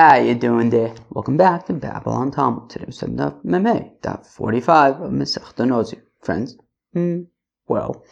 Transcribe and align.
How 0.00 0.12
are 0.12 0.22
you 0.22 0.34
doing 0.34 0.70
there? 0.70 0.94
Welcome 1.10 1.36
back 1.36 1.66
to 1.66 1.74
Babylon 1.74 2.30
Talmud. 2.30 2.70
Today 2.70 2.86
we 2.86 2.92
studying 2.92 3.20
up 3.20 3.44
Meme, 3.44 3.90
Daf 4.00 4.24
45 4.24 5.02
of 5.02 5.10
Masechta 5.12 5.66
Nozir. 5.66 6.00
Friends, 6.22 6.56
hmm, 6.94 7.24
well, 7.68 8.02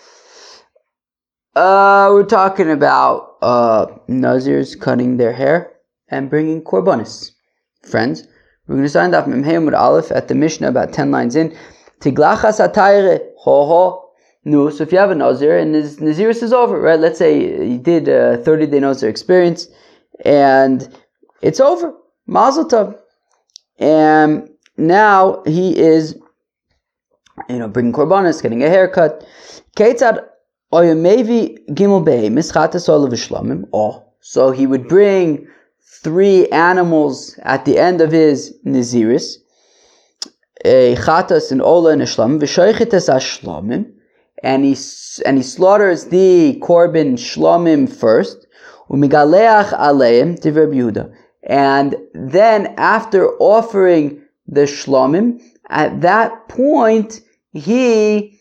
uh, 1.56 2.11
we're 2.12 2.27
talking 2.27 2.71
about 2.71 3.38
uh, 3.40 3.87
Nazirs 4.06 4.79
cutting 4.79 5.16
their 5.16 5.32
hair 5.32 5.72
and 6.09 6.29
bringing 6.29 6.62
korbanis. 6.62 7.30
Friends, 7.82 8.29
we're 8.66 8.75
going 8.75 8.84
to 8.84 8.91
start 8.91 9.14
off 9.14 9.27
Meme 9.27 9.64
with 9.64 9.73
Aleph 9.73 10.12
at 10.12 10.29
the 10.29 10.34
Mishnah 10.34 10.68
about 10.68 10.93
10 10.93 11.11
lines 11.11 11.36
in. 11.36 11.57
Tiglachas 12.00 12.61
atayre, 12.61 13.30
ho 13.39 13.64
ho. 13.64 14.11
No, 14.45 14.68
so 14.68 14.82
if 14.82 14.93
you 14.93 14.98
have 14.98 15.11
a 15.11 15.14
Nazir 15.14 15.57
and 15.57 15.75
his 15.75 16.00
Naziris 16.00 16.43
is 16.43 16.52
over, 16.52 16.79
right? 16.79 17.00
Let's 17.00 17.18
say 17.18 17.66
you 17.66 17.79
did 17.79 18.09
a 18.09 18.36
30 18.36 18.66
day 18.66 18.80
Nazir 18.80 19.09
experience 19.09 19.68
and 20.27 20.95
it's 21.43 21.61
over. 21.61 21.95
Mazel 22.27 22.66
tov. 22.66 22.98
And 23.79 24.49
now 24.76 25.43
he 25.46 25.79
is, 25.79 26.17
you 27.49 27.58
know, 27.58 27.68
bringing 27.68 27.93
korbanos, 27.93 28.43
getting 28.43 28.62
a 28.62 28.68
haircut. 28.68 29.26
Ketzad 29.76 30.25
oyamevi 30.72 31.59
gimel 31.71 32.05
behemis 32.05 32.53
chatas 32.53 32.89
olav 32.89 33.12
shlamim. 33.12 33.69
Oh, 33.72 34.05
so 34.20 34.50
he 34.50 34.67
would 34.67 34.89
bring 34.89 35.47
three 36.03 36.48
animals 36.48 37.39
at 37.42 37.64
the 37.64 37.78
end 37.78 38.00
of 38.00 38.12
his 38.12 38.55
naziris, 38.67 39.36
a 40.64 40.97
chatas, 40.97 41.53
an 41.53 41.61
ola, 41.61 41.92
and 41.92 42.03
shlamim. 42.03 42.41
V'shoichetes 42.41 43.09
ashlamim, 43.09 43.92
and 44.42 44.64
he 44.64 44.77
and 45.25 45.36
he 45.36 45.42
slaughters 45.42 46.06
the 46.06 46.59
korban 46.61 47.14
shlamim 47.14 47.89
first. 47.91 48.47
Umigaleach 48.91 49.70
aleim 49.78 50.39
divrei 50.41 50.75
Yehuda. 50.75 51.14
And 51.48 51.97
then 52.12 52.75
after 52.77 53.30
offering 53.38 54.22
the 54.47 54.62
shlomim, 54.62 55.41
at 55.70 56.00
that 56.03 56.48
point 56.48 57.20
he 57.53 58.39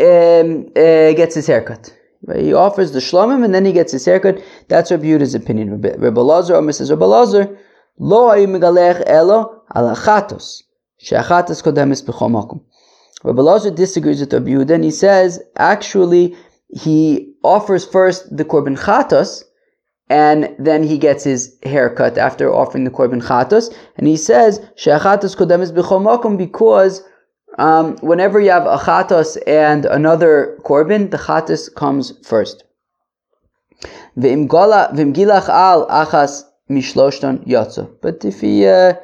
um, 0.00 0.66
uh, 0.74 1.12
gets 1.12 1.34
his 1.34 1.46
haircut. 1.46 1.94
Right? 2.24 2.42
He 2.42 2.54
offers 2.54 2.92
the 2.92 3.00
shlomim 3.00 3.44
and 3.44 3.54
then 3.54 3.64
he 3.64 3.72
gets 3.72 3.92
his 3.92 4.04
haircut. 4.04 4.42
That's 4.68 4.90
Rabbi 4.90 5.04
Yehuda's 5.04 5.34
opinion. 5.34 5.80
Rabbi 5.80 6.20
Lazar, 6.20 6.56
or 6.56 6.62
Mrs. 6.62 6.90
Rabbi 6.90 7.04
Lazar, 7.04 7.58
lo 7.98 8.30
megalech 8.46 9.02
elo 9.06 9.62
alachatos. 9.74 10.62
She'achatos 10.98 11.62
kodemis 11.62 12.02
b'chom 12.02 12.62
Rabbi 13.24 13.42
Lazar 13.42 13.70
disagrees 13.70 14.20
with 14.20 14.32
Rabbi 14.32 14.50
Yehuda 14.50 14.70
and 14.70 14.84
he 14.84 14.90
says, 14.90 15.40
actually, 15.56 16.36
he 16.68 17.34
offers 17.42 17.84
first 17.84 18.36
the 18.36 18.44
korban 18.44 18.78
chatos, 18.78 19.42
and 20.10 20.54
then 20.58 20.82
he 20.82 20.98
gets 20.98 21.24
his 21.24 21.56
haircut 21.62 22.16
after 22.16 22.52
offering 22.52 22.84
the 22.84 22.90
korban 22.90 23.22
chatos, 23.22 23.74
and 23.96 24.06
he 24.06 24.16
says 24.16 24.60
she'achatos 24.76 25.36
kodemis 25.36 25.72
b'chomakom 25.72 26.38
because 26.38 27.02
um, 27.58 27.96
whenever 27.98 28.40
you 28.40 28.50
have 28.50 28.66
a 28.66 28.78
chatos 28.78 29.36
and 29.46 29.84
another 29.84 30.58
korban, 30.64 31.10
the 31.10 31.18
chatos 31.18 31.74
comes 31.74 32.12
first. 32.26 32.64
V'imgilach 34.16 35.48
al 35.48 35.86
achas 35.88 36.44
mishloshton 36.70 37.46
yotzo. 37.46 37.90
But 38.00 38.24
if 38.24 38.40
he 38.40 38.66
uh, 38.66 38.94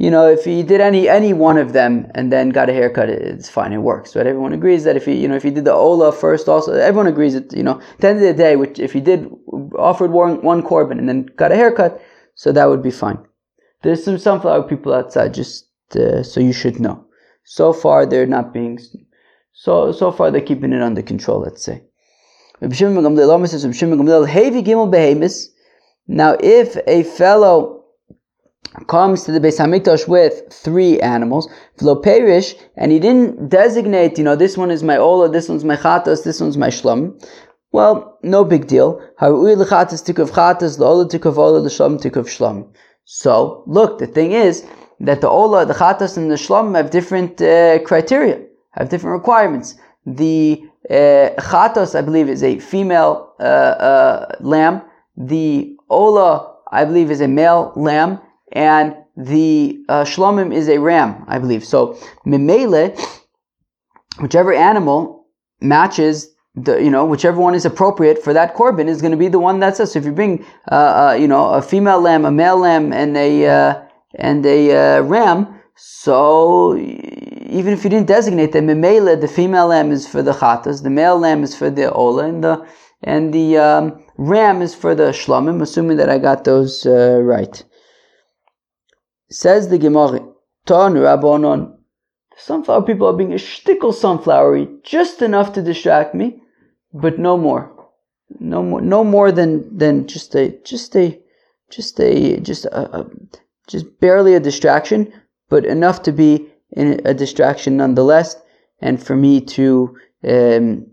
you 0.00 0.10
know, 0.10 0.26
if 0.26 0.46
he 0.46 0.62
did 0.62 0.80
any 0.80 1.10
any 1.10 1.34
one 1.34 1.58
of 1.58 1.74
them 1.74 2.10
and 2.14 2.32
then 2.32 2.48
got 2.48 2.70
a 2.70 2.72
haircut, 2.72 3.10
it's 3.10 3.50
fine. 3.50 3.70
It 3.70 3.82
works, 3.82 4.16
right? 4.16 4.26
Everyone 4.26 4.54
agrees 4.54 4.84
that 4.84 4.96
if 4.96 5.04
he, 5.04 5.14
you 5.14 5.28
know, 5.28 5.36
if 5.36 5.42
he 5.42 5.50
did 5.50 5.66
the 5.66 5.74
ola 5.74 6.10
first, 6.10 6.48
also 6.48 6.72
everyone 6.72 7.06
agrees 7.06 7.34
that 7.34 7.52
you 7.52 7.62
know, 7.62 7.78
at 7.78 7.98
the 7.98 8.08
end 8.08 8.18
of 8.18 8.24
the 8.24 8.32
day, 8.32 8.56
which 8.56 8.78
if 8.78 8.94
he 8.94 9.00
did 9.00 9.30
offered 9.78 10.10
one 10.10 10.42
one 10.42 10.62
korban 10.62 10.98
and 10.98 11.08
then 11.08 11.28
got 11.36 11.52
a 11.52 11.56
haircut, 11.56 12.00
so 12.34 12.52
that 12.52 12.66
would 12.66 12.82
be 12.82 12.90
fine. 12.90 13.18
There's 13.82 14.04
some 14.04 14.18
sunflower 14.18 14.64
people 14.64 14.92
outside, 14.92 15.34
just 15.34 15.66
uh, 15.96 16.22
so 16.22 16.40
you 16.40 16.52
should 16.52 16.80
know. 16.80 17.04
So 17.44 17.72
far, 17.72 18.06
they're 18.06 18.26
not 18.26 18.52
being 18.52 18.78
so 19.52 19.92
so 19.92 20.12
far 20.12 20.30
they're 20.30 20.40
keeping 20.40 20.72
it 20.72 20.82
under 20.82 21.02
control. 21.02 21.40
Let's 21.40 21.64
say. 21.64 21.82
Now, 22.60 22.68
if 26.40 26.76
a 26.86 27.02
fellow 27.04 27.84
comes 28.86 29.24
to 29.24 29.32
the 29.32 29.40
Beis 29.40 29.58
Hamikdash 29.58 30.06
with 30.06 30.52
three 30.52 31.00
animals, 31.00 31.50
Perish, 32.02 32.54
and 32.76 32.92
he 32.92 32.98
didn't 32.98 33.48
designate, 33.48 34.18
you 34.18 34.24
know, 34.24 34.36
this 34.36 34.58
one 34.58 34.70
is 34.70 34.82
my 34.82 34.96
Ola, 34.96 35.30
this 35.30 35.48
one's 35.48 35.64
my 35.64 35.76
Chatas, 35.76 36.24
this 36.24 36.40
one's 36.40 36.56
my 36.56 36.68
Shlom. 36.68 37.20
Well, 37.72 38.18
no 38.22 38.44
big 38.44 38.66
deal. 38.66 39.00
So, 43.04 43.64
look, 43.66 43.98
the 43.98 44.06
thing 44.06 44.32
is 44.32 44.66
that 45.00 45.20
the 45.20 45.28
Ola, 45.28 45.66
the 45.66 45.74
Chatas, 45.74 46.16
and 46.16 46.30
the 46.30 46.34
Shlom 46.34 46.76
have 46.76 46.90
different 46.90 47.40
uh, 47.40 47.78
criteria, 47.80 48.42
have 48.72 48.88
different 48.88 49.14
requirements. 49.14 49.76
The 50.04 50.62
uh, 50.88 50.94
Chatas, 51.38 51.94
I 51.94 52.02
believe, 52.02 52.28
is 52.28 52.42
a 52.42 52.58
female 52.58 53.34
uh, 53.38 53.42
uh, 53.42 54.36
lamb. 54.40 54.82
The 55.16 55.76
Ola, 55.88 56.56
I 56.72 56.84
believe, 56.84 57.10
is 57.10 57.20
a 57.20 57.28
male 57.28 57.72
lamb 57.76 58.20
and 58.52 58.96
the 59.16 59.84
uh, 59.88 60.04
shlomim 60.04 60.54
is 60.54 60.68
a 60.68 60.78
ram, 60.78 61.24
I 61.28 61.38
believe. 61.38 61.64
So 61.64 61.98
mimele, 62.26 62.98
whichever 64.20 64.52
animal 64.52 65.26
matches 65.60 66.34
the 66.54 66.82
you 66.82 66.90
know 66.90 67.04
whichever 67.04 67.40
one 67.40 67.54
is 67.54 67.64
appropriate 67.64 68.22
for 68.22 68.32
that 68.32 68.54
korban 68.54 68.88
is 68.88 69.00
going 69.00 69.12
to 69.12 69.16
be 69.16 69.28
the 69.28 69.38
one 69.38 69.60
that's 69.60 69.80
us. 69.80 69.92
So 69.92 69.98
if 70.00 70.04
you 70.04 70.12
bring 70.12 70.44
uh, 70.70 70.74
uh, 70.74 71.16
you 71.18 71.28
know 71.28 71.50
a 71.50 71.62
female 71.62 72.00
lamb, 72.00 72.24
a 72.24 72.30
male 72.30 72.58
lamb, 72.58 72.92
and 72.92 73.16
a 73.16 73.46
uh, 73.46 73.82
and 74.16 74.44
a 74.44 74.98
uh, 74.98 75.00
ram, 75.02 75.60
so 75.76 76.76
even 76.76 77.72
if 77.72 77.84
you 77.84 77.90
didn't 77.90 78.08
designate 78.08 78.52
them, 78.52 78.66
mimele, 78.66 79.20
the 79.20 79.28
female 79.28 79.68
lamb 79.68 79.92
is 79.92 80.08
for 80.08 80.22
the 80.22 80.32
chatas, 80.32 80.82
the 80.82 80.90
male 80.90 81.18
lamb 81.18 81.42
is 81.44 81.56
for 81.56 81.70
the 81.70 81.92
ola, 81.92 82.26
and 82.26 82.42
the 82.42 82.66
and 83.02 83.32
the 83.32 83.56
um, 83.56 84.04
ram 84.18 84.60
is 84.60 84.74
for 84.74 84.94
the 84.94 85.10
shlomim. 85.10 85.62
Assuming 85.62 85.98
that 85.98 86.10
I 86.10 86.18
got 86.18 86.44
those 86.44 86.84
uh, 86.84 87.20
right. 87.22 87.64
Says 89.30 89.68
the 89.68 89.78
Gemara, 89.78 90.26
Ton 90.66 90.94
Rabbonon. 90.94 91.79
Sunflower 92.42 92.82
people 92.82 93.06
are 93.06 93.12
being 93.12 93.32
a 93.32 93.36
shtickle 93.36 93.92
sunflowery, 93.92 94.82
just 94.82 95.20
enough 95.20 95.52
to 95.52 95.62
distract 95.62 96.14
me, 96.14 96.42
but 96.92 97.18
no 97.18 97.36
more. 97.36 97.70
No 98.38 98.62
more, 98.62 98.80
no 98.80 99.04
more 99.04 99.30
than, 99.32 99.76
than 99.76 100.06
just 100.06 100.34
a, 100.34 100.58
just 100.64 100.96
a, 100.96 101.20
just 101.70 102.00
a, 102.00 102.40
just 102.40 102.64
a, 102.66 103.00
a 103.00 103.06
just 103.66 104.00
barely 104.00 104.34
a 104.34 104.40
distraction, 104.40 105.12
but 105.48 105.64
enough 105.64 106.02
to 106.02 106.12
be 106.12 106.48
a 106.76 107.14
distraction 107.14 107.76
nonetheless, 107.76 108.36
and 108.80 109.04
for 109.04 109.16
me 109.16 109.40
to 109.40 109.96
um, 110.26 110.86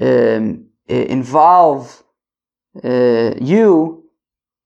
um, 0.00 0.66
involve 0.88 2.02
uh, 2.82 3.34
you 3.40 4.04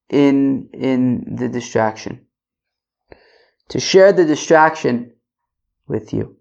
in 0.09 0.69
in 0.73 1.37
the 1.37 1.49
distraction. 1.49 2.27
To 3.71 3.81
share 3.81 4.13
the 4.13 4.25
distraction 4.25 5.12
with 5.93 6.13
you. 6.13 6.37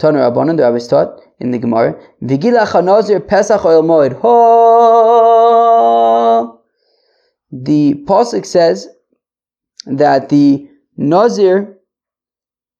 Tanu 0.00 0.18
Rabbanan, 0.18 0.56
the 0.56 0.64
rabbis 0.64 0.88
taught 0.88 1.20
in 1.38 1.52
the 1.52 1.58
Gemara, 1.58 1.94
Vigila 2.22 2.66
chanazir 2.66 3.26
pesach 3.26 3.64
oil 3.64 3.82
moed. 3.82 4.12
The 7.52 7.94
pasuk 8.06 8.44
says 8.44 8.88
that 9.86 10.28
the 10.28 10.68
nazir 10.96 11.78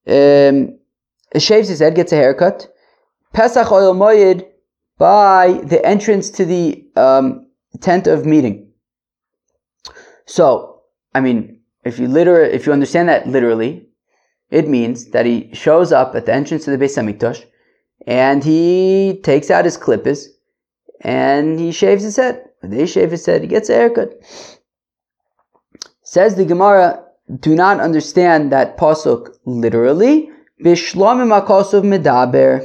um, 0.08 0.78
shaves 1.38 1.68
his 1.68 1.78
head, 1.78 1.94
gets 1.94 2.12
a 2.12 2.16
haircut. 2.16 2.68
Pesach 3.32 3.70
oil 3.70 3.94
moed 3.94 4.46
by 4.98 5.60
the 5.64 5.84
entrance 5.86 6.30
to 6.30 6.44
the 6.44 6.84
um, 6.96 7.46
tent 7.80 8.06
of 8.06 8.26
meeting. 8.26 8.72
So, 10.26 10.82
I 11.14 11.20
mean, 11.20 11.60
if 11.84 11.98
you 11.98 12.08
liter- 12.08 12.42
if 12.42 12.66
you 12.66 12.72
understand 12.72 13.08
that 13.08 13.28
literally, 13.28 13.85
it 14.50 14.68
means 14.68 15.10
that 15.10 15.26
he 15.26 15.50
shows 15.52 15.92
up 15.92 16.14
at 16.14 16.26
the 16.26 16.34
entrance 16.34 16.64
to 16.64 16.76
the 16.76 16.78
Beis 16.82 16.96
Hamikdash, 16.96 17.44
and 18.06 18.44
he 18.44 19.20
takes 19.22 19.50
out 19.50 19.64
his 19.64 19.76
clippers, 19.76 20.28
and 21.00 21.58
he 21.58 21.72
shaves 21.72 22.02
his 22.02 22.16
head. 22.16 22.42
When 22.60 22.70
they 22.70 22.86
shave 22.86 23.10
his 23.10 23.26
head, 23.26 23.42
he 23.42 23.48
gets 23.48 23.68
a 23.68 23.74
haircut. 23.74 24.14
Says 26.02 26.36
the 26.36 26.44
Gemara, 26.44 27.04
do 27.40 27.54
not 27.54 27.80
understand 27.80 28.52
that 28.52 28.78
pasuk 28.78 29.34
literally. 29.44 30.30
Bishlomim 30.64 31.38
akosov 31.38 31.82
medaber. 31.82 32.64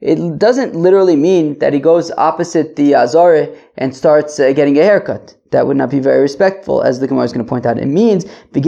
It 0.00 0.38
doesn't 0.38 0.76
literally 0.76 1.16
mean 1.16 1.58
that 1.58 1.72
he 1.72 1.80
goes 1.80 2.12
opposite 2.12 2.76
the 2.76 2.92
Azare 2.92 3.56
and 3.76 3.94
starts 3.94 4.38
uh, 4.38 4.52
getting 4.52 4.78
a 4.78 4.84
haircut 4.84 5.34
that 5.50 5.66
would 5.66 5.76
not 5.76 5.90
be 5.90 5.98
very 5.98 6.20
respectful, 6.20 6.82
as 6.82 7.00
the 7.00 7.08
Gemara 7.08 7.24
is 7.24 7.32
going 7.32 7.44
to 7.44 7.48
point 7.48 7.66
out. 7.66 7.78
It 7.78 7.86
means 7.86 8.24
it 8.24 8.62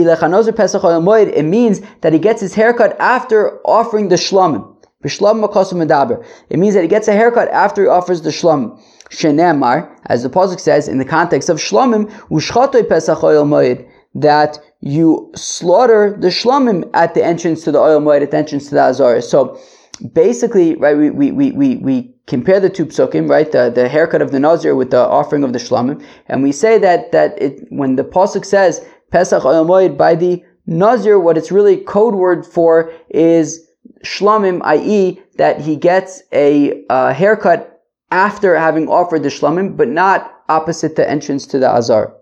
means 1.45 1.81
that 2.01 2.13
he 2.13 2.19
gets 2.19 2.41
his 2.41 2.53
haircut 2.53 2.99
after 2.99 3.59
offering 3.65 4.09
the 4.09 4.15
shlomim. 4.15 4.75
It 5.03 6.59
means 6.59 6.73
that 6.75 6.81
he 6.81 6.87
gets 6.87 7.07
a 7.07 7.13
haircut 7.13 7.47
after 7.49 7.83
he 7.83 7.87
offers 7.87 8.21
the 8.21 8.29
shlomim. 8.29 8.79
Shenemar, 9.09 9.89
as 10.05 10.23
the 10.23 10.29
pasuk 10.29 10.59
says 10.59 10.87
in 10.87 10.97
the 10.97 11.05
context 11.05 11.49
of 11.49 11.57
ushchotoi 11.57 12.87
pesach 12.87 13.19
moed, 13.19 13.87
that 14.15 14.59
you 14.81 15.31
slaughter 15.35 16.15
the 16.19 16.27
shlamim 16.27 16.89
at 16.93 17.13
the 17.13 17.23
entrance 17.23 17.63
to 17.63 17.71
the 17.71 17.79
oil 17.79 18.01
moed, 18.01 18.21
at 18.21 18.31
the 18.31 18.37
entrance 18.37 18.69
to 18.69 18.75
the 18.75 18.81
azara. 18.81 19.21
So 19.21 19.59
basically, 20.01 20.75
right, 20.75 20.97
we, 20.97 21.09
we, 21.09 21.31
we, 21.31 21.51
we, 21.51 21.75
we 21.77 22.13
compare 22.27 22.59
the 22.59 22.69
two 22.69 22.85
psukim, 22.85 23.29
right, 23.29 23.51
the, 23.51 23.69
the 23.69 23.87
haircut 23.87 24.21
of 24.21 24.31
the 24.31 24.39
nazir 24.39 24.75
with 24.75 24.91
the 24.91 24.99
offering 24.99 25.43
of 25.43 25.53
the 25.53 25.59
shlamim, 25.59 26.03
and 26.27 26.43
we 26.43 26.51
say 26.51 26.77
that 26.77 27.11
that 27.11 27.41
it 27.41 27.65
when 27.69 27.95
the 27.95 28.03
pasuk 28.03 28.45
says 28.45 28.85
Pesach 29.11 29.43
oil 29.45 29.65
moed 29.65 29.97
by 29.97 30.15
the 30.15 30.43
nazir, 30.65 31.19
what 31.19 31.37
it's 31.37 31.51
really 31.51 31.77
code 31.77 32.15
word 32.15 32.45
for 32.45 32.91
is 33.09 33.67
shlamim, 34.05 34.61
i.e., 34.63 35.21
that 35.37 35.61
he 35.61 35.75
gets 35.75 36.23
a 36.31 36.83
haircut 37.13 37.83
after 38.11 38.55
having 38.55 38.87
offered 38.87 39.23
the 39.23 39.29
shlamim, 39.29 39.75
but 39.75 39.87
not 39.87 40.43
opposite 40.49 40.95
the 40.95 41.09
entrance 41.09 41.45
to 41.47 41.59
the 41.59 41.69
azar. 41.69 42.13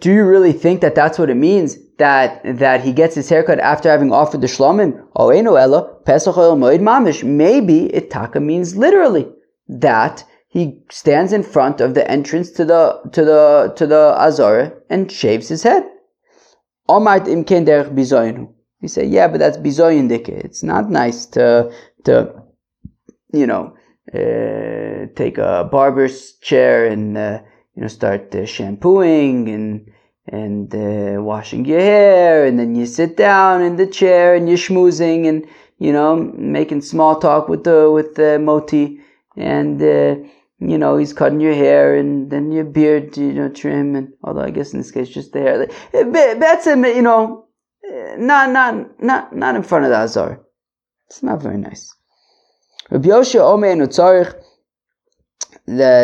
Do 0.00 0.10
you 0.10 0.24
really 0.24 0.52
think 0.52 0.80
that 0.80 0.94
that's 0.94 1.18
what 1.18 1.28
it 1.28 1.34
means? 1.34 1.76
That 2.00 2.28
that 2.64 2.78
he 2.86 2.92
gets 3.00 3.14
his 3.14 3.28
haircut 3.28 3.60
after 3.72 3.90
having 3.90 4.12
offered 4.12 4.40
the 4.40 4.46
shlamim? 4.56 4.92
Maybe 7.24 7.78
it 7.98 8.10
taka 8.10 8.40
means 8.40 8.76
literally 8.84 9.26
that 9.68 10.24
he 10.48 10.62
stands 10.90 11.32
in 11.32 11.42
front 11.42 11.80
of 11.80 11.94
the 11.94 12.10
entrance 12.10 12.50
to 12.52 12.64
the 12.64 12.82
to 13.12 13.24
the 13.30 13.72
to 13.76 13.86
the 13.86 14.14
azara 14.26 14.72
and 14.88 15.12
shaves 15.12 15.48
his 15.48 15.62
head. 15.62 15.84
You 18.82 18.88
say, 18.88 19.04
yeah, 19.04 19.28
but 19.28 19.38
that's 19.38 19.58
bizoyin. 19.58 20.10
It's 20.46 20.62
not 20.62 20.90
nice 20.90 21.26
to 21.36 21.70
to 22.06 22.12
you 23.32 23.46
know 23.46 23.74
uh, 24.12 25.06
take 25.14 25.38
a 25.38 25.68
barber's 25.70 26.32
chair 26.48 26.86
and 26.86 27.16
uh, 27.16 27.42
you 27.74 27.82
know 27.82 27.88
start 27.88 28.34
uh, 28.34 28.46
shampooing 28.46 29.48
and 29.48 29.90
and 30.30 30.74
uh, 30.74 31.20
washing 31.22 31.64
your 31.64 31.80
hair, 31.80 32.46
and 32.46 32.58
then 32.58 32.74
you 32.74 32.86
sit 32.86 33.16
down 33.16 33.62
in 33.62 33.76
the 33.76 33.86
chair 33.86 34.34
and 34.34 34.48
you're 34.48 34.56
schmoozing 34.56 35.28
and 35.28 35.46
you 35.78 35.92
know 35.92 36.16
making 36.16 36.80
small 36.80 37.18
talk 37.18 37.48
with 37.48 37.64
the 37.64 37.90
with 37.90 38.14
the 38.14 38.38
moti, 38.38 39.00
and 39.36 39.82
uh, 39.82 40.16
you 40.58 40.78
know 40.78 40.96
he's 40.96 41.12
cutting 41.12 41.40
your 41.40 41.54
hair 41.54 41.96
and 41.96 42.30
then 42.30 42.52
your 42.52 42.64
beard 42.64 43.16
you 43.16 43.32
know 43.32 43.48
trim 43.48 43.96
and 43.96 44.12
although 44.24 44.42
I 44.42 44.50
guess 44.50 44.72
in 44.72 44.78
this 44.78 44.90
case 44.90 45.08
just 45.08 45.32
the 45.32 45.40
hair. 45.40 45.66
That's 46.36 46.66
him, 46.66 46.84
you 46.84 47.02
know, 47.02 47.46
not 48.16 48.50
not 48.50 49.02
not 49.02 49.34
not 49.34 49.56
in 49.56 49.62
front 49.62 49.84
of 49.84 49.90
the 49.90 49.98
azar. 49.98 50.40
It's 51.08 51.22
not 51.22 51.42
very 51.42 51.58
nice. 51.58 51.92
Rabbi 52.90 53.08
Yosha 53.08 53.40
Omer 53.40 53.74
Nutzarich 53.74 54.34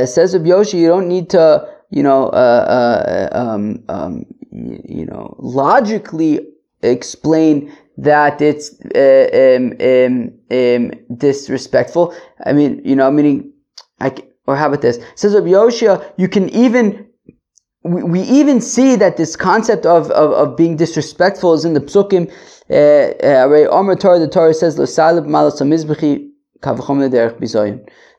says 0.06 0.34
Rabbi 0.34 0.48
Yosha, 0.48 0.74
you 0.74 0.88
don't 0.88 1.08
need 1.08 1.30
to, 1.30 1.75
you 1.90 2.02
know, 2.02 2.28
uh, 2.28 3.28
uh, 3.32 3.38
um, 3.38 3.82
um, 3.88 4.26
you 4.50 5.06
know, 5.06 5.36
logically 5.38 6.40
explain 6.82 7.72
that 7.98 8.40
it's 8.40 8.74
uh, 8.94 9.56
um, 9.56 9.72
um, 9.80 10.32
um, 10.50 11.16
disrespectful. 11.16 12.14
I 12.44 12.52
mean, 12.52 12.82
you 12.84 12.96
know, 12.96 13.10
meaning, 13.10 13.52
I, 14.00 14.14
or 14.46 14.56
how 14.56 14.68
about 14.68 14.82
this? 14.82 14.98
says 15.14 15.34
of 15.34 15.44
Yosha, 15.44 16.12
you 16.16 16.28
can 16.28 16.48
even 16.50 17.06
we, 17.82 18.02
we 18.02 18.20
even 18.22 18.60
see 18.60 18.96
that 18.96 19.16
this 19.16 19.36
concept 19.36 19.86
of, 19.86 20.10
of, 20.10 20.32
of 20.32 20.56
being 20.56 20.76
disrespectful 20.76 21.54
is 21.54 21.64
in 21.64 21.74
the 21.74 21.80
psukim. 21.80 22.30
Uh, 22.68 23.14
uh, 23.24 24.18
the 24.18 24.28
Torah 24.28 24.54
says, 24.54 24.74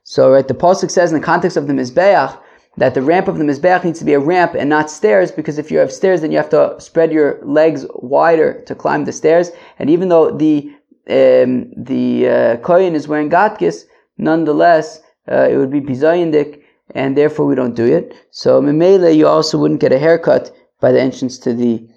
so, 0.10 0.32
right, 0.32 0.48
the 0.48 0.54
pasuk 0.54 0.90
says 0.90 1.12
in 1.12 1.20
the 1.20 1.26
context 1.26 1.58
of 1.58 1.68
the 1.68 1.74
mizbeach 1.74 2.40
that 2.78 2.94
the 2.94 3.02
ramp 3.02 3.28
of 3.28 3.38
the 3.38 3.44
mizbeach 3.44 3.84
needs 3.84 4.00
to 4.00 4.06
be 4.06 4.14
a 4.14 4.20
ramp 4.20 4.54
and 4.54 4.70
not 4.70 4.90
stairs, 4.90 5.32
because 5.32 5.58
if 5.58 5.72
you 5.72 5.80
have 5.80 5.92
stairs, 5.92 6.22
then 6.22 6.32
you 6.32 6.38
have 6.38 6.50
to 6.50 6.76
spread 6.80 7.12
your 7.12 7.40
legs 7.44 7.86
wider 7.96 8.62
to 8.68 8.76
climb 8.76 9.06
the 9.06 9.12
stairs. 9.12 9.52
And 9.80 9.90
even 9.90 10.10
though 10.10 10.32
the 10.32 10.72
um, 11.10 11.72
the 11.76 12.28
uh, 12.28 12.76
is 13.00 13.08
wearing 13.08 13.30
gatkis, 13.30 13.86
nonetheless, 14.18 15.02
uh, 15.32 15.48
it 15.50 15.58
would 15.58 15.72
be 15.72 15.82
bizayandik, 15.82 16.62
and 16.96 17.18
therefore 17.18 17.46
we 17.46 17.56
don't 17.56 17.76
do 17.76 17.86
it. 17.86 18.14
So 18.32 18.62
memele, 18.62 19.16
you 19.16 19.28
also 19.28 19.58
wouldn't 19.58 19.80
get 19.80 19.94
a 19.94 20.00
haircut 20.00 20.52
by 20.82 20.92
the 20.92 21.02
entrance 21.02 21.38
to 21.40 21.54
the 21.54 21.88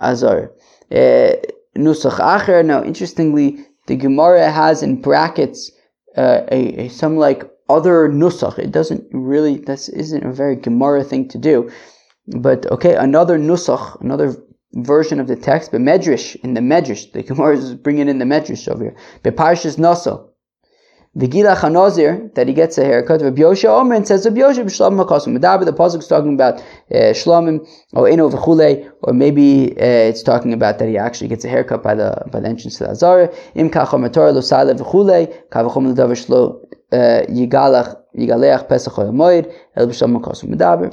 azar. 0.00 0.52
Uh, 0.90 1.34
nusach 1.76 2.18
acher. 2.18 2.64
Now, 2.64 2.82
interestingly, 2.82 3.66
the 3.86 3.96
Gemara 3.96 4.50
has 4.50 4.82
in 4.82 5.00
brackets 5.00 5.70
uh, 6.16 6.42
a, 6.50 6.84
a, 6.84 6.88
some 6.88 7.16
like 7.16 7.44
other 7.76 8.08
nusach. 8.08 8.58
It 8.58 8.72
doesn't 8.72 9.04
really, 9.12 9.58
this 9.58 9.88
isn't 9.88 10.24
a 10.24 10.32
very 10.32 10.56
Gemara 10.56 11.04
thing 11.04 11.28
to 11.28 11.38
do. 11.38 11.70
But 12.26 12.70
okay, 12.70 12.94
another 12.94 13.38
nusach, 13.38 14.00
another 14.00 14.36
version 14.74 15.18
of 15.20 15.26
the 15.26 15.36
text, 15.36 15.72
but 15.72 15.80
medrash, 15.80 16.36
in 16.44 16.54
the 16.54 16.60
medrash, 16.60 17.10
the 17.12 17.22
Gemara 17.22 17.56
is 17.56 17.74
bringing 17.74 18.08
in 18.08 18.18
the 18.18 18.24
medrash 18.24 18.68
over 18.68 18.84
here. 18.84 18.96
But 19.22 19.36
parshas 19.36 19.76
nasa, 19.76 20.26
the 21.12 21.26
Gila 21.26 21.56
Chanozir, 21.56 22.32
that 22.36 22.46
he 22.46 22.54
gets 22.54 22.78
a 22.78 22.84
haircut. 22.84 23.20
Rabbi 23.20 23.42
Yosha 23.42 23.68
Omer 23.68 23.96
and 23.96 24.06
says, 24.06 24.24
Rabbi 24.24 24.42
Yosha 24.42 24.64
b'shlamim 24.64 25.04
hakasim. 25.04 25.36
Medaber, 25.36 25.64
the 25.64 25.72
pasuk 25.72 25.98
is 25.98 26.06
talking 26.06 26.34
about 26.34 26.60
uh, 26.60 27.12
shlamim, 27.20 27.66
or 27.94 28.08
eno 28.08 28.30
v'chule, 28.30 28.92
or 29.02 29.12
maybe 29.12 29.72
uh, 29.72 30.10
it's 30.10 30.22
talking 30.22 30.52
about 30.52 30.78
that 30.78 30.88
he 30.88 30.96
actually 30.96 31.26
gets 31.26 31.44
a 31.44 31.48
haircut 31.48 31.82
by 31.82 31.96
the 31.96 32.10
by 32.30 32.38
the 32.38 32.46
entrance 32.46 32.78
to 32.78 32.84
the 32.84 32.90
Azara. 32.90 33.34
Im 33.56 33.70
kachom 33.70 34.12
Torah 34.12 34.30
lo 34.30 34.40
sale 34.40 34.72
v'chule, 34.72 35.48
kavachom 35.50 35.88
l'davar 35.88 36.14
shlo 36.14 36.60
Yigaleach 36.92 38.68
Pesach 38.68 38.98
El 38.98 39.12
B'Sham 39.12 40.18
Makosu 40.18 40.46
Medaber. 40.48 40.90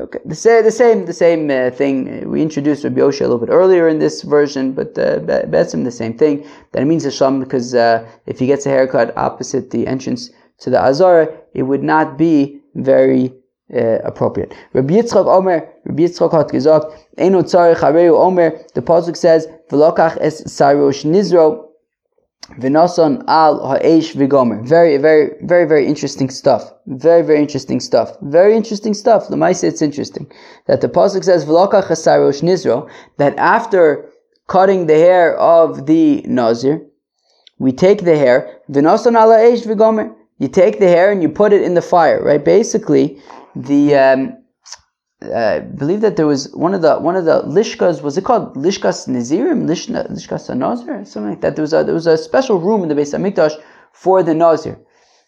Okay, 0.00 0.18
the 0.24 0.34
same, 0.34 0.64
the 0.64 0.70
same, 0.70 1.06
the 1.06 1.12
same 1.12 1.50
uh, 1.50 1.70
thing. 1.70 2.28
We 2.28 2.42
introduced 2.42 2.84
Rabbi 2.84 3.00
Yosha 3.00 3.20
a 3.20 3.24
little 3.24 3.38
bit 3.38 3.50
earlier 3.50 3.88
in 3.88 3.98
this 3.98 4.22
version, 4.22 4.72
but 4.72 4.98
uh, 4.98 5.18
the 5.18 5.90
same 5.90 6.18
thing. 6.18 6.46
That 6.72 6.82
it 6.82 6.86
means 6.86 7.04
Hashem 7.04 7.40
because 7.40 7.74
uh, 7.74 8.08
if 8.26 8.38
he 8.38 8.46
gets 8.46 8.66
a 8.66 8.70
haircut 8.70 9.16
opposite 9.16 9.70
the 9.70 9.86
entrance 9.86 10.30
to 10.58 10.70
the 10.70 10.80
Azara, 10.80 11.28
it 11.52 11.62
would 11.62 11.82
not 11.82 12.18
be 12.18 12.60
very 12.74 13.32
uh, 13.74 13.98
appropriate. 14.04 14.54
Rabbi 14.72 14.94
Yitzchak 14.94 15.26
Omer, 15.26 15.68
Rabbi 15.84 16.02
Yitzchak 16.02 16.32
hat 16.32 16.48
gesagt, 16.48 16.92
Eino 17.18 17.42
Tzarech 17.42 17.82
Omer, 18.10 18.58
the 18.74 18.82
Pasuk 18.82 19.16
says, 19.16 19.46
V'lokach 19.70 20.16
es 20.20 20.42
Sarosh 20.44 21.04
Nizro, 21.04 21.68
Vinasan 22.58 23.24
al 23.26 23.66
ha'esh 23.66 24.14
v'gomer. 24.14 24.66
Very, 24.66 24.98
very, 24.98 25.30
very, 25.42 25.66
very 25.66 25.86
interesting 25.86 26.28
stuff. 26.28 26.72
Very, 26.86 27.22
very 27.22 27.40
interesting 27.40 27.80
stuff. 27.80 28.16
Very 28.20 28.54
interesting 28.54 28.92
stuff. 28.92 29.28
Lamaisa, 29.28 29.64
it's 29.64 29.80
interesting 29.80 30.30
that 30.66 30.80
the 30.82 30.88
pasuk 30.88 31.24
says 31.24 31.46
v'loka 31.46 31.82
chasarosh 31.82 32.42
nizro 32.42 32.88
that 33.16 33.34
after 33.38 34.10
cutting 34.46 34.86
the 34.86 34.94
hair 34.94 35.36
of 35.38 35.86
the 35.86 36.22
nazir, 36.26 36.86
we 37.58 37.72
take 37.72 38.04
the 38.04 38.16
hair 38.16 38.60
v'nasan 38.70 39.14
al 39.14 39.32
ha'esh 39.32 39.62
v'gomer. 39.62 40.14
You 40.38 40.48
take 40.48 40.80
the 40.80 40.88
hair 40.88 41.10
and 41.10 41.22
you 41.22 41.30
put 41.30 41.52
it 41.52 41.62
in 41.62 41.74
the 41.74 41.82
fire. 41.82 42.22
Right. 42.22 42.44
Basically, 42.44 43.18
the 43.56 43.94
um, 43.94 44.43
I 45.32 45.60
believe 45.60 46.00
that 46.02 46.16
there 46.16 46.26
was 46.26 46.52
one 46.54 46.74
of 46.74 46.82
the 46.82 46.96
one 46.96 47.16
of 47.16 47.24
the 47.24 47.42
lishkas 47.42 48.02
was 48.02 48.18
it 48.18 48.24
called 48.24 48.56
lishkas 48.56 49.08
nazirim? 49.08 49.66
Lishna 49.66 50.10
lishkas 50.10 50.54
nazir? 50.56 51.04
Something 51.04 51.30
like 51.30 51.40
that. 51.40 51.56
There 51.56 51.62
was 51.62 51.72
a 51.72 51.84
there 51.84 51.94
was 51.94 52.06
a 52.06 52.16
special 52.16 52.60
room 52.60 52.82
in 52.82 52.88
the 52.88 52.94
Beis 52.94 53.14
Hamikdash 53.14 53.60
for 53.92 54.22
the 54.22 54.34
nazir, 54.34 54.78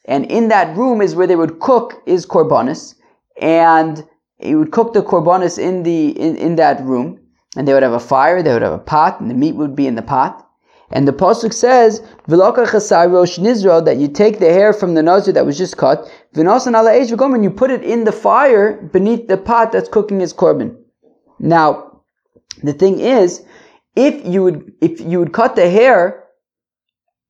and 0.04 0.24
in 0.26 0.48
that 0.48 0.76
room 0.76 1.00
is 1.00 1.14
where 1.14 1.26
they 1.26 1.36
would 1.36 1.60
cook 1.60 2.02
is 2.06 2.26
korbanis, 2.26 2.94
and 3.40 4.04
he 4.38 4.54
would 4.54 4.72
cook 4.72 4.92
the 4.92 5.02
korbanis 5.02 5.58
in 5.58 5.82
the 5.82 6.08
in, 6.08 6.36
in 6.36 6.56
that 6.56 6.82
room, 6.84 7.18
and 7.56 7.66
they 7.66 7.72
would 7.72 7.82
have 7.82 7.92
a 7.92 8.00
fire, 8.00 8.42
they 8.42 8.52
would 8.52 8.62
have 8.62 8.72
a 8.72 8.78
pot, 8.78 9.20
and 9.20 9.30
the 9.30 9.34
meat 9.34 9.54
would 9.54 9.74
be 9.74 9.86
in 9.86 9.94
the 9.94 10.02
pot, 10.02 10.45
and 10.90 11.06
the 11.06 11.12
pasuk 11.12 11.52
says, 11.52 12.00
nizro," 12.28 13.84
that 13.84 13.96
you 13.96 14.08
take 14.08 14.38
the 14.38 14.52
hair 14.52 14.72
from 14.72 14.94
the 14.94 15.02
nazir 15.02 15.32
that 15.32 15.46
was 15.46 15.58
just 15.58 15.76
cut, 15.76 16.08
"V'nasan 16.34 16.78
ala 16.78 16.92
and 17.34 17.44
you 17.44 17.50
put 17.50 17.70
it 17.70 17.82
in 17.82 18.04
the 18.04 18.12
fire 18.12 18.72
beneath 18.92 19.26
the 19.26 19.36
pot 19.36 19.72
that's 19.72 19.88
cooking 19.88 20.20
his 20.20 20.32
korban. 20.32 20.76
Now, 21.38 22.02
the 22.62 22.72
thing 22.72 23.00
is, 23.00 23.42
if 23.96 24.24
you 24.26 24.42
would 24.44 24.72
if 24.80 25.00
you 25.00 25.18
would 25.18 25.32
cut 25.32 25.56
the 25.56 25.68
hair 25.68 26.24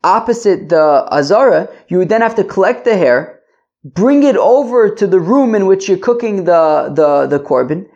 opposite 0.04 0.68
the 0.68 1.06
azara, 1.10 1.68
you 1.88 1.98
would 1.98 2.08
then 2.08 2.20
have 2.20 2.34
to 2.36 2.44
collect 2.44 2.84
the 2.84 2.96
hair, 2.96 3.40
bring 3.84 4.22
it 4.22 4.36
over 4.36 4.88
to 4.90 5.06
the 5.06 5.18
room 5.18 5.54
in 5.54 5.66
which 5.66 5.88
you're 5.88 5.98
cooking 5.98 6.44
the 6.44 6.92
the 6.94 7.26
the 7.26 7.40
korban, 7.40 7.86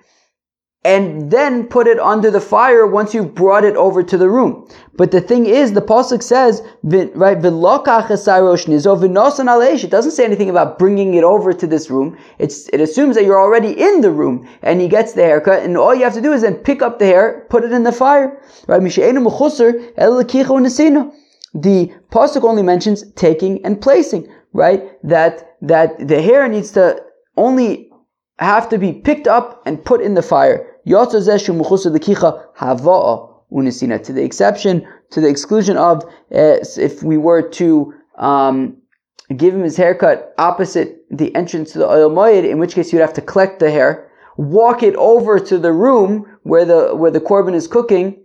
and 0.82 1.30
then 1.30 1.66
put 1.66 1.86
it 1.86 1.98
under 1.98 2.30
the 2.30 2.40
fire 2.40 2.86
once 2.86 3.12
you've 3.12 3.34
brought 3.34 3.64
it 3.64 3.76
over 3.76 4.02
to 4.02 4.16
the 4.16 4.30
room. 4.30 4.66
But 4.94 5.10
the 5.10 5.20
thing 5.20 5.44
is, 5.44 5.72
the 5.72 5.82
pasuk 5.82 6.22
says, 6.22 6.62
right, 6.82 7.36
it 7.36 7.42
doesn't 9.90 10.12
say 10.12 10.24
anything 10.24 10.48
about 10.48 10.78
bringing 10.78 11.14
it 11.14 11.24
over 11.24 11.52
to 11.52 11.66
this 11.66 11.90
room. 11.90 12.16
It's, 12.38 12.68
it 12.68 12.80
assumes 12.80 13.14
that 13.16 13.24
you're 13.24 13.38
already 13.38 13.78
in 13.78 14.00
the 14.00 14.10
room, 14.10 14.48
and 14.62 14.80
he 14.80 14.88
gets 14.88 15.12
the 15.12 15.22
haircut, 15.22 15.62
and 15.62 15.76
all 15.76 15.94
you 15.94 16.04
have 16.04 16.14
to 16.14 16.22
do 16.22 16.32
is 16.32 16.40
then 16.42 16.54
pick 16.54 16.80
up 16.80 16.98
the 16.98 17.06
hair, 17.06 17.46
put 17.50 17.62
it 17.62 17.72
in 17.72 17.82
the 17.82 17.92
fire. 17.92 18.40
Right? 18.66 18.80
The 21.52 21.92
pasuk 22.10 22.44
only 22.44 22.62
mentions 22.62 23.12
taking 23.12 23.62
and 23.66 23.82
placing, 23.82 24.28
right? 24.52 24.84
That 25.02 25.56
that 25.62 26.08
the 26.08 26.22
hair 26.22 26.48
needs 26.48 26.70
to 26.72 27.02
only 27.36 27.90
have 28.38 28.68
to 28.70 28.78
be 28.78 28.92
picked 28.92 29.26
up 29.26 29.62
and 29.66 29.84
put 29.84 30.00
in 30.00 30.14
the 30.14 30.22
fire. 30.22 30.69
To 30.84 30.90
the 34.12 34.22
exception, 34.22 34.86
to 35.10 35.20
the 35.20 35.28
exclusion 35.28 35.76
of 35.76 36.04
uh, 36.04 36.58
if 36.76 37.02
we 37.02 37.16
were 37.16 37.48
to 37.50 37.94
um, 38.16 38.76
give 39.36 39.54
him 39.54 39.62
his 39.62 39.76
haircut 39.76 40.34
opposite 40.38 41.04
the 41.10 41.34
entrance 41.34 41.72
to 41.72 41.78
the 41.78 41.86
Ohel 41.86 42.10
Moed, 42.10 42.48
in 42.48 42.58
which 42.58 42.74
case 42.74 42.92
you'd 42.92 43.00
have 43.00 43.12
to 43.14 43.20
collect 43.20 43.58
the 43.58 43.70
hair, 43.70 44.08
walk 44.36 44.82
it 44.82 44.94
over 44.96 45.38
to 45.38 45.58
the 45.58 45.72
room 45.72 46.26
where 46.44 46.64
the 46.64 46.94
where 46.94 47.10
the 47.10 47.20
korban 47.20 47.54
is 47.54 47.66
cooking, 47.66 48.22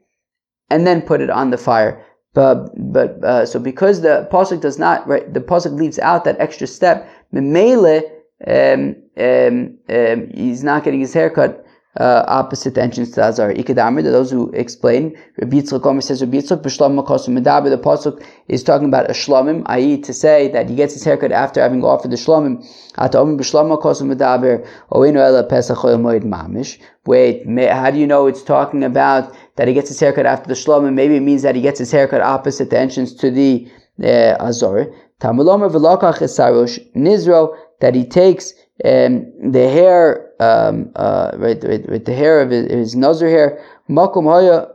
and 0.70 0.86
then 0.86 1.02
put 1.02 1.22
it 1.22 1.30
on 1.30 1.50
the 1.50 1.58
fire. 1.58 2.04
But 2.34 2.70
but 2.94 3.24
uh, 3.24 3.46
so 3.46 3.60
because 3.60 4.02
the 4.02 4.28
pasuk 4.32 4.62
does 4.62 4.78
not 4.78 5.08
right, 5.08 5.34
the 5.34 5.42
pasuk 5.42 5.78
leaves 5.78 6.00
out 6.00 6.24
that 6.26 6.40
extra 6.40 6.68
step. 6.68 7.10
Memele, 7.34 8.04
um, 8.48 8.96
um, 9.18 9.78
um, 9.90 10.30
he's 10.34 10.64
not 10.64 10.84
getting 10.84 11.00
his 11.00 11.14
haircut 11.14 11.65
uh, 12.00 12.24
opposite 12.28 12.76
the 12.76 12.82
entrance 12.82 13.12
to 13.12 13.24
Azar. 13.24 13.54
Ikadamir, 13.54 14.04
those 14.04 14.32
who 14.32 14.50
explain, 14.52 15.18
Rabbi 15.38 15.58
Yitzchak 15.58 16.04
says 16.04 16.22
Rabbi 16.22 16.38
Yitzchak, 16.38 16.62
B'shlam 16.62 17.02
Makosu 17.02 17.30
Medaber, 17.30 17.70
the 17.70 17.78
Pasuk 17.78 18.24
is 18.48 18.64
talking 18.64 18.88
about 18.88 19.10
a 19.10 19.14
shlomim, 19.14 19.64
i.e. 19.68 20.02
to 20.02 20.14
say 20.14 20.50
that 20.50 20.70
he 20.70 20.76
gets 20.76 20.94
his 20.94 21.04
haircut 21.04 21.32
after 21.32 21.62
having 21.62 21.84
offered 21.84 22.12
the 22.12 22.18
shlomim. 22.18 22.66
Ata 22.98 23.20
Omer 23.20 23.38
B'shlam 23.38 23.78
Makosu 23.78 24.14
Medaber, 24.14 24.68
Oinu 24.92 25.18
Ela 25.18 25.44
Pesach 25.44 25.78
Moed 25.78 26.24
Mamish. 26.24 26.80
Wait, 27.06 27.46
how 27.70 27.92
do 27.92 28.00
you 28.00 28.08
know 28.08 28.28
it's 28.28 28.44
talking 28.44 28.84
about 28.84 29.36
that 29.56 29.68
he 29.68 29.74
gets 29.74 29.90
his 29.90 30.00
haircut 30.00 30.26
after 30.26 30.48
the 30.48 30.54
shlomim? 30.54 30.94
Maybe 30.94 31.16
it 31.16 31.22
means 31.22 31.44
that 31.44 31.56
he 31.56 31.62
gets 31.62 31.80
his 31.80 31.92
haircut 31.92 32.22
opposite 32.22 32.70
the 32.72 32.80
entrance 32.80 33.14
to 33.14 33.32
the 33.32 33.72
uh, 34.04 34.36
Azor. 34.40 34.94
Tamulomer 35.22 35.72
V'lokach 35.72 36.20
Esarosh 36.20 36.78
Nizro, 36.94 37.56
that 37.80 37.96
he 37.96 38.06
takes 38.06 38.54
um, 38.84 39.32
the 39.52 39.70
hair, 39.70 40.25
um, 40.40 40.92
uh, 40.96 41.32
right, 41.36 41.64
right, 41.64 41.90
right, 41.90 42.06
the 42.06 42.14
hair 42.14 42.42
of 42.42 42.50
his, 42.50 42.72
his 42.72 42.96
nazir 42.96 43.30
hair, 43.30 43.64
makom 43.90 44.26
haya 44.26 44.68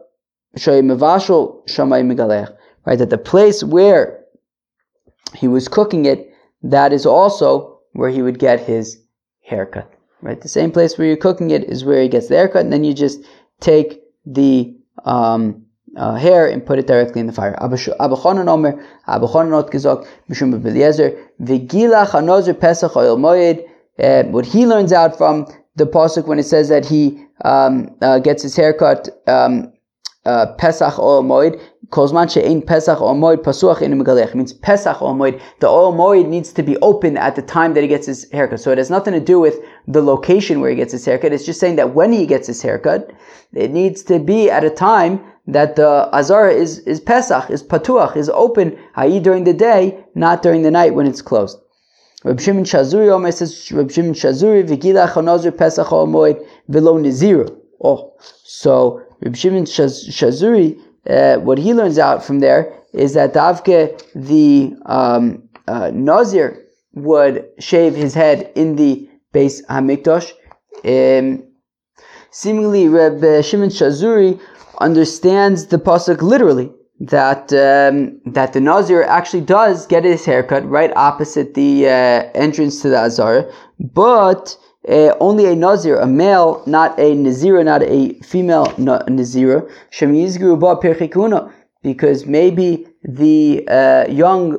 mevashol 0.56 1.66
shamay 1.68 2.04
megalech, 2.04 2.54
right, 2.86 2.98
that 2.98 3.10
the 3.10 3.18
place 3.18 3.62
where 3.62 4.24
he 5.34 5.48
was 5.48 5.68
cooking 5.68 6.06
it, 6.06 6.32
that 6.62 6.92
is 6.92 7.06
also 7.06 7.80
where 7.92 8.10
he 8.10 8.22
would 8.22 8.38
get 8.38 8.60
his 8.60 8.98
haircut, 9.42 9.92
right? 10.22 10.40
The 10.40 10.48
same 10.48 10.70
place 10.70 10.96
where 10.96 11.06
you're 11.06 11.16
cooking 11.16 11.50
it 11.50 11.64
is 11.64 11.84
where 11.84 12.02
he 12.02 12.08
gets 12.08 12.28
the 12.28 12.36
haircut, 12.36 12.62
and 12.62 12.72
then 12.72 12.84
you 12.84 12.94
just 12.94 13.20
take 13.60 14.02
the 14.26 14.76
um, 15.04 15.66
uh, 15.96 16.14
hair 16.14 16.46
and 16.48 16.64
put 16.64 16.78
it 16.78 16.86
directly 16.86 17.20
in 17.20 17.26
the 17.26 17.32
fire. 17.32 17.56
Omer, 17.60 17.78
Mishum 20.28 20.52
Pesach 22.60 22.96
Oil 22.96 23.16
Moed, 23.16 23.69
uh, 24.02 24.24
what 24.24 24.46
he 24.46 24.66
learns 24.66 24.92
out 24.92 25.16
from 25.16 25.46
the 25.76 25.86
pasuk 25.86 26.26
when 26.26 26.38
it 26.38 26.44
says 26.44 26.68
that 26.68 26.84
he 26.84 27.24
um, 27.44 27.94
uh, 28.02 28.18
gets 28.18 28.42
his 28.42 28.56
haircut 28.56 29.08
um, 29.26 29.72
uh, 30.26 30.46
Pesach 30.58 30.98
or 30.98 31.22
Moed, 31.22 31.60
Kozman 31.88 32.30
she'ein 32.30 32.62
Pesach 32.62 33.00
or 33.00 33.14
Moed 33.14 33.38
pasuach 33.38 33.80
in 33.82 33.92
megalech 33.98 34.34
means 34.34 34.52
Pesach 34.52 35.00
or 35.00 35.14
Moed. 35.14 35.40
The 35.60 35.66
Ol 35.66 35.94
Moed 35.94 36.28
needs 36.28 36.52
to 36.52 36.62
be 36.62 36.76
open 36.78 37.16
at 37.16 37.36
the 37.36 37.42
time 37.42 37.74
that 37.74 37.80
he 37.82 37.88
gets 37.88 38.06
his 38.06 38.30
haircut. 38.30 38.60
So 38.60 38.70
it 38.70 38.78
has 38.78 38.90
nothing 38.90 39.14
to 39.14 39.20
do 39.20 39.40
with 39.40 39.58
the 39.88 40.02
location 40.02 40.60
where 40.60 40.70
he 40.70 40.76
gets 40.76 40.92
his 40.92 41.04
haircut. 41.04 41.32
It's 41.32 41.46
just 41.46 41.58
saying 41.58 41.76
that 41.76 41.94
when 41.94 42.12
he 42.12 42.26
gets 42.26 42.46
his 42.46 42.62
haircut, 42.62 43.10
it 43.54 43.70
needs 43.70 44.02
to 44.04 44.18
be 44.18 44.50
at 44.50 44.62
a 44.62 44.70
time 44.70 45.20
that 45.46 45.74
the 45.74 46.08
Azar 46.12 46.48
is, 46.48 46.78
is 46.80 47.00
Pesach, 47.00 47.50
is 47.50 47.62
Patuach, 47.62 48.16
is 48.16 48.28
open, 48.28 48.78
i.e. 48.96 49.18
during 49.18 49.44
the 49.44 49.54
day, 49.54 50.04
not 50.14 50.42
during 50.42 50.62
the 50.62 50.70
night 50.70 50.94
when 50.94 51.06
it's 51.06 51.22
closed. 51.22 51.58
Reb 52.22 52.38
Shimon 52.38 52.64
Shazuri 52.64 53.10
Omer 53.10 53.32
says 53.32 53.72
Reb 53.72 53.90
Shimon 53.90 54.12
Shazuri 54.12 54.62
v'gila 54.62 55.08
chanazir 55.08 55.56
pesach 55.56 55.86
moed 55.86 56.46
velo 56.68 56.98
nizira. 56.98 57.48
Oh, 57.82 58.12
so 58.44 59.00
Reb 59.22 59.34
Shimon 59.34 59.64
Shazuri, 59.64 60.78
uh, 61.08 61.38
what 61.38 61.56
he 61.56 61.72
learns 61.72 61.98
out 61.98 62.22
from 62.22 62.40
there 62.40 62.74
is 62.92 63.14
that 63.14 63.32
Davke 63.32 63.98
the 64.14 64.76
um, 64.84 65.48
uh, 65.66 65.90
Nazir 65.94 66.62
would 66.92 67.46
shave 67.58 67.94
his 67.94 68.12
head 68.12 68.52
in 68.54 68.76
the 68.76 69.08
Beis 69.32 69.64
Hamikdash. 69.66 70.32
Um, 70.84 71.42
seemingly, 72.30 72.88
Reb 72.88 73.42
Shimon 73.42 73.70
Shazuri 73.70 74.38
understands 74.78 75.68
the 75.68 75.78
pasuk 75.78 76.20
literally 76.20 76.70
that 77.00 77.50
um, 77.52 78.20
that 78.26 78.52
the 78.52 78.60
Nazir 78.60 79.02
actually 79.02 79.40
does 79.40 79.86
get 79.86 80.04
his 80.04 80.24
haircut 80.24 80.68
right 80.68 80.92
opposite 80.96 81.54
the 81.54 81.86
uh, 81.86 81.90
entrance 82.34 82.82
to 82.82 82.90
the 82.90 82.98
Azar, 82.98 83.50
but 83.78 84.56
uh, 84.88 85.14
only 85.20 85.46
a 85.46 85.56
Nazir, 85.56 85.96
a 85.96 86.06
male, 86.06 86.62
not 86.66 86.98
a 86.98 87.14
Nazira, 87.14 87.64
not 87.64 87.82
a 87.82 88.12
female 88.20 88.66
Nazira, 88.76 89.66
because 91.82 92.26
maybe 92.26 92.86
the 93.02 93.66
uh, 93.68 94.04
young 94.10 94.52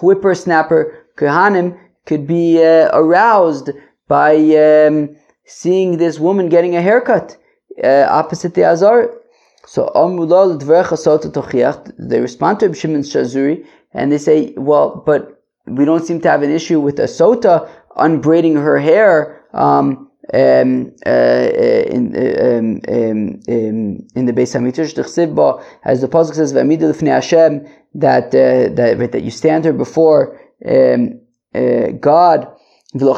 whippersnapper 0.00 1.06
Kohanim 1.16 1.78
could 2.06 2.26
be 2.26 2.62
uh, 2.64 2.90
aroused 2.92 3.70
by 4.06 4.36
um, 4.56 5.16
seeing 5.46 5.96
this 5.96 6.18
woman 6.18 6.48
getting 6.48 6.76
a 6.76 6.82
haircut 6.82 7.36
uh, 7.82 8.06
opposite 8.08 8.54
the 8.54 8.64
Azar. 8.64 9.10
So 9.70 9.92
they 11.98 12.20
respond 12.20 12.60
to 12.60 12.72
Shimon 12.72 13.02
Shazuri 13.02 13.66
and 13.92 14.10
they 14.10 14.16
say, 14.16 14.54
well, 14.56 15.02
but 15.04 15.42
we 15.66 15.84
don't 15.84 16.06
seem 16.06 16.22
to 16.22 16.30
have 16.30 16.42
an 16.42 16.50
issue 16.50 16.80
with 16.80 16.98
a 16.98 17.02
sota 17.02 17.68
unbraiding 17.98 18.54
her 18.54 18.78
hair 18.78 19.44
um, 19.52 20.10
um, 20.32 20.94
uh, 21.04 21.10
uh 21.10 21.84
in, 21.96 22.16
uh, 22.16 22.20
um, 22.48 22.80
um, 22.88 23.40
um, 23.46 24.06
in 24.16 24.24
the 24.24 24.32
Beis 24.32 24.54
Hamikdash. 24.56 25.62
As 25.84 26.00
the 26.00 26.08
pasuk 26.08 26.34
says, 26.34 26.52
Hashem," 26.52 27.66
that 27.94 28.26
uh, 28.28 28.68
that 28.74 29.12
that 29.12 29.22
you 29.22 29.30
stand 29.30 29.64
here 29.64 29.74
before 29.74 30.40
um, 30.66 31.20
uh, 31.54 31.88
God. 32.00 32.48
We're 32.94 33.14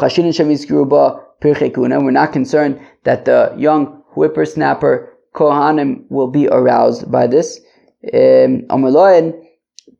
not 2.10 2.32
concerned 2.32 2.80
that 3.04 3.24
the 3.24 3.54
young 3.56 4.02
whippersnapper 4.16 5.09
Kohanim 5.34 6.04
will 6.08 6.28
be 6.28 6.48
aroused 6.48 7.10
by 7.10 7.26
this. 7.26 7.60
Um, 8.14 8.66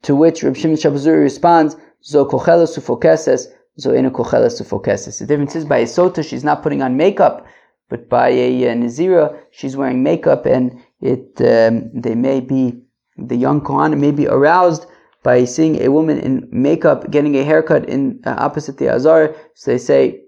to 0.03 0.17
which 0.17 0.43
Reb 0.43 0.57
Shimon 0.57 0.77
Shabazuri 0.77 1.23
responds, 1.23 1.77
Zo 2.03 2.25
kochela 2.25 2.67
sufokeses, 2.67 3.49
zo 3.79 3.95
ina 3.95 4.11
kochela 4.11 4.47
sufokeses. 4.47 5.19
The 5.19 5.27
difference 5.27 5.55
is 5.55 5.65
by 5.65 5.79
a 5.79 5.85
sota, 5.85 6.27
she's 6.27 6.45
not 6.45 6.63
putting 6.63 6.83
on 6.83 6.97
makeup, 6.97 7.47
but 7.91 8.09
by 8.09 8.31
a, 8.31 8.65
a 8.65 8.75
Nazira, 8.75 9.39
she's 9.51 9.77
wearing 9.77 10.03
makeup 10.03 10.47
and 10.47 10.81
it, 11.01 11.41
um, 11.41 11.91
they 11.93 12.15
may 12.15 12.41
be, 12.41 12.81
the 13.19 13.37
young 13.37 13.61
Kohanim 13.61 13.99
may 13.99 14.13
be 14.13 14.27
aroused 14.27 14.87
by 15.23 15.45
seeing 15.45 15.83
a 15.83 15.91
woman 15.91 16.19
in 16.19 16.49
makeup 16.51 17.11
getting 17.11 17.37
a 17.37 17.45
haircut 17.45 17.87
in 17.89 18.21
uh, 18.25 18.35
opposite 18.39 18.79
the 18.79 18.89
Azar. 18.89 19.35
So 19.55 19.73
they 19.73 19.79
say 19.79 20.23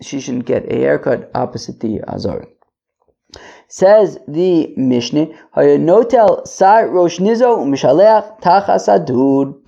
she 0.00 0.20
shouldn't 0.20 0.46
get 0.46 0.72
a 0.72 0.76
haircut 0.76 1.30
opposite 1.34 1.80
the 1.80 2.00
Azar. 2.08 2.46
Says 3.68 4.18
the 4.26 4.72
Mishnah, 4.76 5.26
Notel 5.54 6.46
Sar 6.46 6.88
Rosh 6.88 7.18
Nizo 7.18 7.58
Mishaleach 7.66 8.40
Tachas 8.40 8.88
Adud 8.88 9.62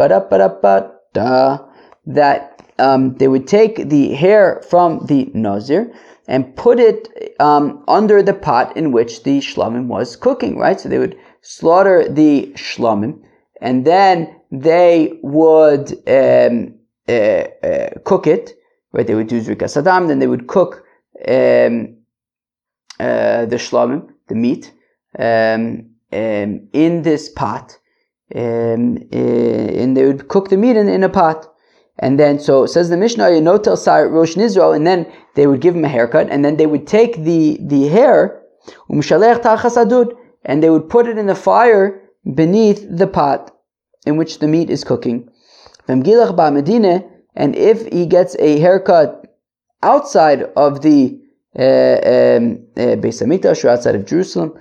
that 2.07 2.62
um, 2.78 3.14
they 3.16 3.28
would 3.28 3.47
take 3.47 3.90
the 3.90 4.14
hair 4.14 4.62
from 4.69 5.04
the 5.07 5.30
Nazir 5.35 5.92
and 6.26 6.57
put 6.57 6.80
it 6.80 7.09
um, 7.40 7.85
under 7.88 8.23
the 8.23 8.33
pot 8.33 8.76
in 8.76 8.92
which 8.92 9.23
the 9.25 9.40
shlamim 9.40 9.87
was 9.87 10.16
cooking, 10.16 10.57
right? 10.57 10.80
So 10.80 10.88
they 10.88 10.99
would 10.99 11.19
slaughter 11.42 12.09
the 12.09 12.52
shlamim 12.54 13.21
and 13.61 13.85
then 13.85 14.35
they 14.50 15.19
would 15.23 15.92
um, 16.09 16.75
uh, 17.09 17.12
uh, 17.12 17.90
cook 18.04 18.26
it, 18.26 18.54
right? 18.92 19.07
They 19.07 19.14
would 19.14 19.28
do 19.28 19.40
zrika 19.40 19.64
sadam, 19.64 20.09
then 20.09 20.21
they 20.21 20.26
would 20.26 20.47
cook 20.47 20.85
um, 21.28 21.97
the 23.47 23.57
shlamim, 23.57 24.09
the 24.28 24.35
meat, 24.35 24.73
um, 25.19 25.90
um, 26.12 26.69
in 26.73 27.02
this 27.02 27.28
pot, 27.28 27.78
um, 28.35 28.99
uh, 29.12 29.16
and 29.80 29.97
they 29.97 30.04
would 30.04 30.28
cook 30.28 30.49
the 30.49 30.57
meat 30.57 30.76
in, 30.76 30.88
in 30.88 31.02
a 31.02 31.09
pot. 31.09 31.47
And 31.99 32.19
then, 32.19 32.38
so 32.40 32.66
says 32.66 32.88
the 32.88 32.97
Mishnah, 32.97 33.25
Yenotel 33.25 33.76
Sar 33.76 34.09
Rosh 34.09 34.35
Nizro, 34.35 34.75
and 34.75 34.87
then 34.87 35.07
they 35.35 35.47
would 35.47 35.61
give 35.61 35.75
him 35.76 35.85
a 35.85 35.88
haircut, 35.88 36.28
and 36.30 36.45
then 36.45 36.57
they 36.57 36.66
would 36.66 36.87
take 36.87 37.16
the, 37.25 37.59
the 37.61 37.88
hair, 37.88 38.42
and 38.88 40.62
they 40.62 40.71
would 40.71 40.88
put 40.88 41.07
it 41.07 41.19
in 41.19 41.26
the 41.26 41.35
fire 41.35 42.02
beneath 42.35 42.87
the 42.90 43.07
pot 43.07 43.54
in 44.07 44.16
which 44.16 44.38
the 44.38 44.49
meat 44.49 44.71
is 44.71 44.85
cooking. 44.85 45.28
And 45.88 46.07
if 47.57 47.87
he 47.92 48.07
gets 48.07 48.37
a 48.38 48.59
haircut 48.61 49.26
outside 49.83 50.42
of 50.57 50.80
the 50.83 51.19
uh, 51.19 51.19
um, 51.19 51.21
uh, 51.21 51.30
Beis 51.57 53.21
Hamikdash 53.23 53.64
or 53.64 53.69
outside 53.69 53.95
of 53.95 54.04
Jerusalem. 54.07 54.54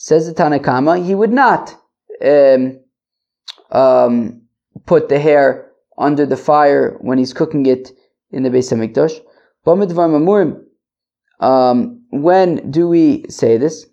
Says 0.00 0.26
the 0.26 0.34
Tanakama, 0.34 1.04
he 1.04 1.14
would 1.14 1.32
not 1.32 1.74
um, 2.24 2.78
um, 3.72 4.42
put 4.86 5.08
the 5.08 5.18
hair 5.18 5.72
under 5.96 6.24
the 6.24 6.36
fire 6.36 6.96
when 7.00 7.18
he's 7.18 7.32
cooking 7.32 7.66
it 7.66 7.90
in 8.30 8.42
the 8.44 8.50
Beis 8.50 8.70
Hamikdash. 8.72 9.20
Um, 11.40 12.02
when 12.10 12.70
do 12.70 12.88
we 12.88 13.24
say 13.28 13.56
this? 13.58 13.86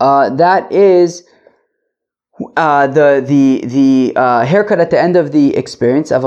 Uh, 0.00 0.30
that 0.30 0.72
is 0.72 1.24
uh, 2.56 2.86
the 2.88 3.24
the 3.26 3.64
the 3.66 4.12
uh, 4.16 4.44
haircut 4.44 4.80
at 4.80 4.90
the 4.90 5.00
end 5.00 5.16
of 5.16 5.30
the 5.32 5.56
experience. 5.56 6.10
But 6.10 6.20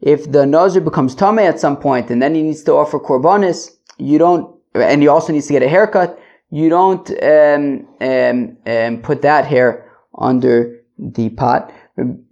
if 0.00 0.30
the 0.30 0.46
nazir 0.46 0.80
becomes 0.82 1.14
tame 1.14 1.38
at 1.38 1.58
some 1.58 1.76
point 1.76 2.10
and 2.10 2.20
then 2.20 2.34
he 2.34 2.42
needs 2.42 2.62
to 2.64 2.72
offer 2.74 2.98
korbanis, 2.98 3.70
you 3.98 4.18
don't, 4.18 4.54
and 4.74 5.00
he 5.00 5.08
also 5.08 5.32
needs 5.32 5.46
to 5.46 5.54
get 5.54 5.62
a 5.62 5.68
haircut. 5.68 6.18
You 6.50 6.68
don't 6.68 7.10
um, 7.22 7.86
um, 8.00 8.56
um, 8.66 9.02
put 9.02 9.22
that 9.22 9.44
hair 9.46 9.90
under 10.18 10.80
the 10.98 11.30
pot. 11.30 11.72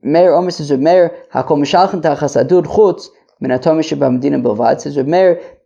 Meir 0.02 0.34
Omer 0.34 0.50
says 0.50 0.70
Meir 0.72 1.16
Hakol 1.32 1.58
Mishalchen 1.58 2.00
Tachas 2.02 2.36
Adud 2.42 2.66
Chutz 2.66 3.08
Says 3.38 4.94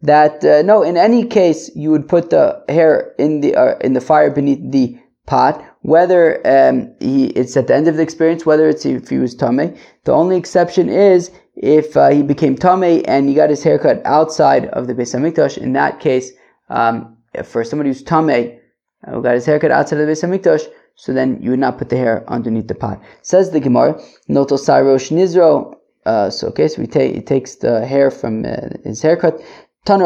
that 0.03 0.45
uh, 0.45 0.63
no, 0.63 0.83
in 0.83 0.97
any 0.97 1.25
case 1.25 1.71
you 1.77 1.91
would 1.93 2.09
put 2.09 2.31
the 2.31 2.65
hair 2.69 3.15
in 3.17 3.43
the 3.43 3.55
uh, 3.55 3.79
in 3.79 3.93
the 3.93 4.01
fire 4.01 4.29
beneath 4.29 4.59
the 4.73 4.99
pot, 5.27 5.65
whether 5.83 6.41
um, 6.47 6.95
he, 7.01 7.27
it's 7.29 7.57
at 7.57 7.67
the 7.67 7.75
end 7.75 7.89
of 7.89 7.97
the 7.97 8.03
experience, 8.03 8.45
whether 8.45 8.69
it's 8.69 8.85
if 8.85 9.09
he 9.09 9.19
was 9.19 9.35
tame. 9.35 9.77
The 10.05 10.13
only 10.13 10.37
exception 10.37 10.89
is 10.89 11.31
if 11.57 11.97
uh, 11.97 12.11
he 12.11 12.23
became 12.23 12.57
tame 12.57 13.03
and 13.07 13.29
he 13.29 13.35
got 13.35 13.51
his 13.51 13.63
haircut 13.63 14.03
outside 14.05 14.67
of 14.67 14.87
the 14.87 14.95
Beis 14.95 15.15
Hamikdash. 15.15 15.59
In 15.59 15.73
that 15.75 16.01
case, 16.01 16.33
um, 16.69 17.17
for 17.45 17.65
somebody 17.65 17.91
who's 17.91 18.03
tame 18.03 18.59
uh, 19.07 19.13
who 19.13 19.23
got 19.23 19.35
his 19.35 19.47
haircut 19.47 19.71
outside 19.71 20.01
of 20.01 20.07
the 20.07 20.13
Beis 20.13 20.25
Hamikdash, 20.25 20.67
so 20.97 21.13
then 21.13 21.41
you 21.43 21.51
would 21.51 21.59
not 21.59 21.79
put 21.79 21.89
the 21.89 21.97
hair 21.97 22.25
underneath 22.29 22.69
the 22.69 22.75
pot. 22.75 23.01
Says 23.23 23.51
the 23.51 23.61
Gemara, 23.61 24.01
Noto 24.29 24.57
Sairosh 24.57 25.11
Nizro. 25.11 25.77
Uh, 26.05 26.29
so 26.31 26.49
okay, 26.49 26.67
so 26.67 26.81
he, 26.81 26.87
ta- 26.87 27.01
he 27.01 27.21
takes 27.21 27.57
the 27.57 27.87
hair 27.87 28.11
from 28.11 28.45
uh, 28.45 28.69
his 28.85 29.01
haircut. 29.03 29.41
And 29.87 30.03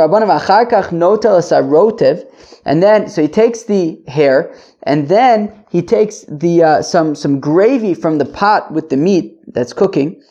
then, 2.82 3.08
so 3.08 3.22
he 3.22 3.28
takes 3.28 3.64
the 3.64 4.02
hair, 4.06 4.54
and 4.84 5.08
then 5.08 5.64
he 5.70 5.82
takes 5.82 6.24
the 6.28 6.62
uh, 6.62 6.82
some 6.82 7.14
some 7.14 7.40
gravy 7.40 7.94
from 7.94 8.18
the 8.18 8.24
pot 8.24 8.72
with 8.72 8.88
the 8.88 8.96
meat 8.96 9.38
that's 9.48 9.72
cooking. 9.72 10.22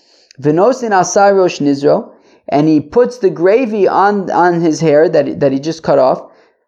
Vinosin 0.41 0.91
asayrosh 0.91 1.59
nizro, 1.59 2.13
and 2.47 2.67
he 2.67 2.79
puts 2.79 3.17
the 3.17 3.29
gravy 3.29 3.87
on 3.87 4.31
on 4.31 4.61
his 4.61 4.79
hair 4.79 5.09
that 5.09 5.39
that 5.41 5.51
he 5.51 5.59
just 5.59 5.83
cut 5.83 5.99
off. 5.99 6.21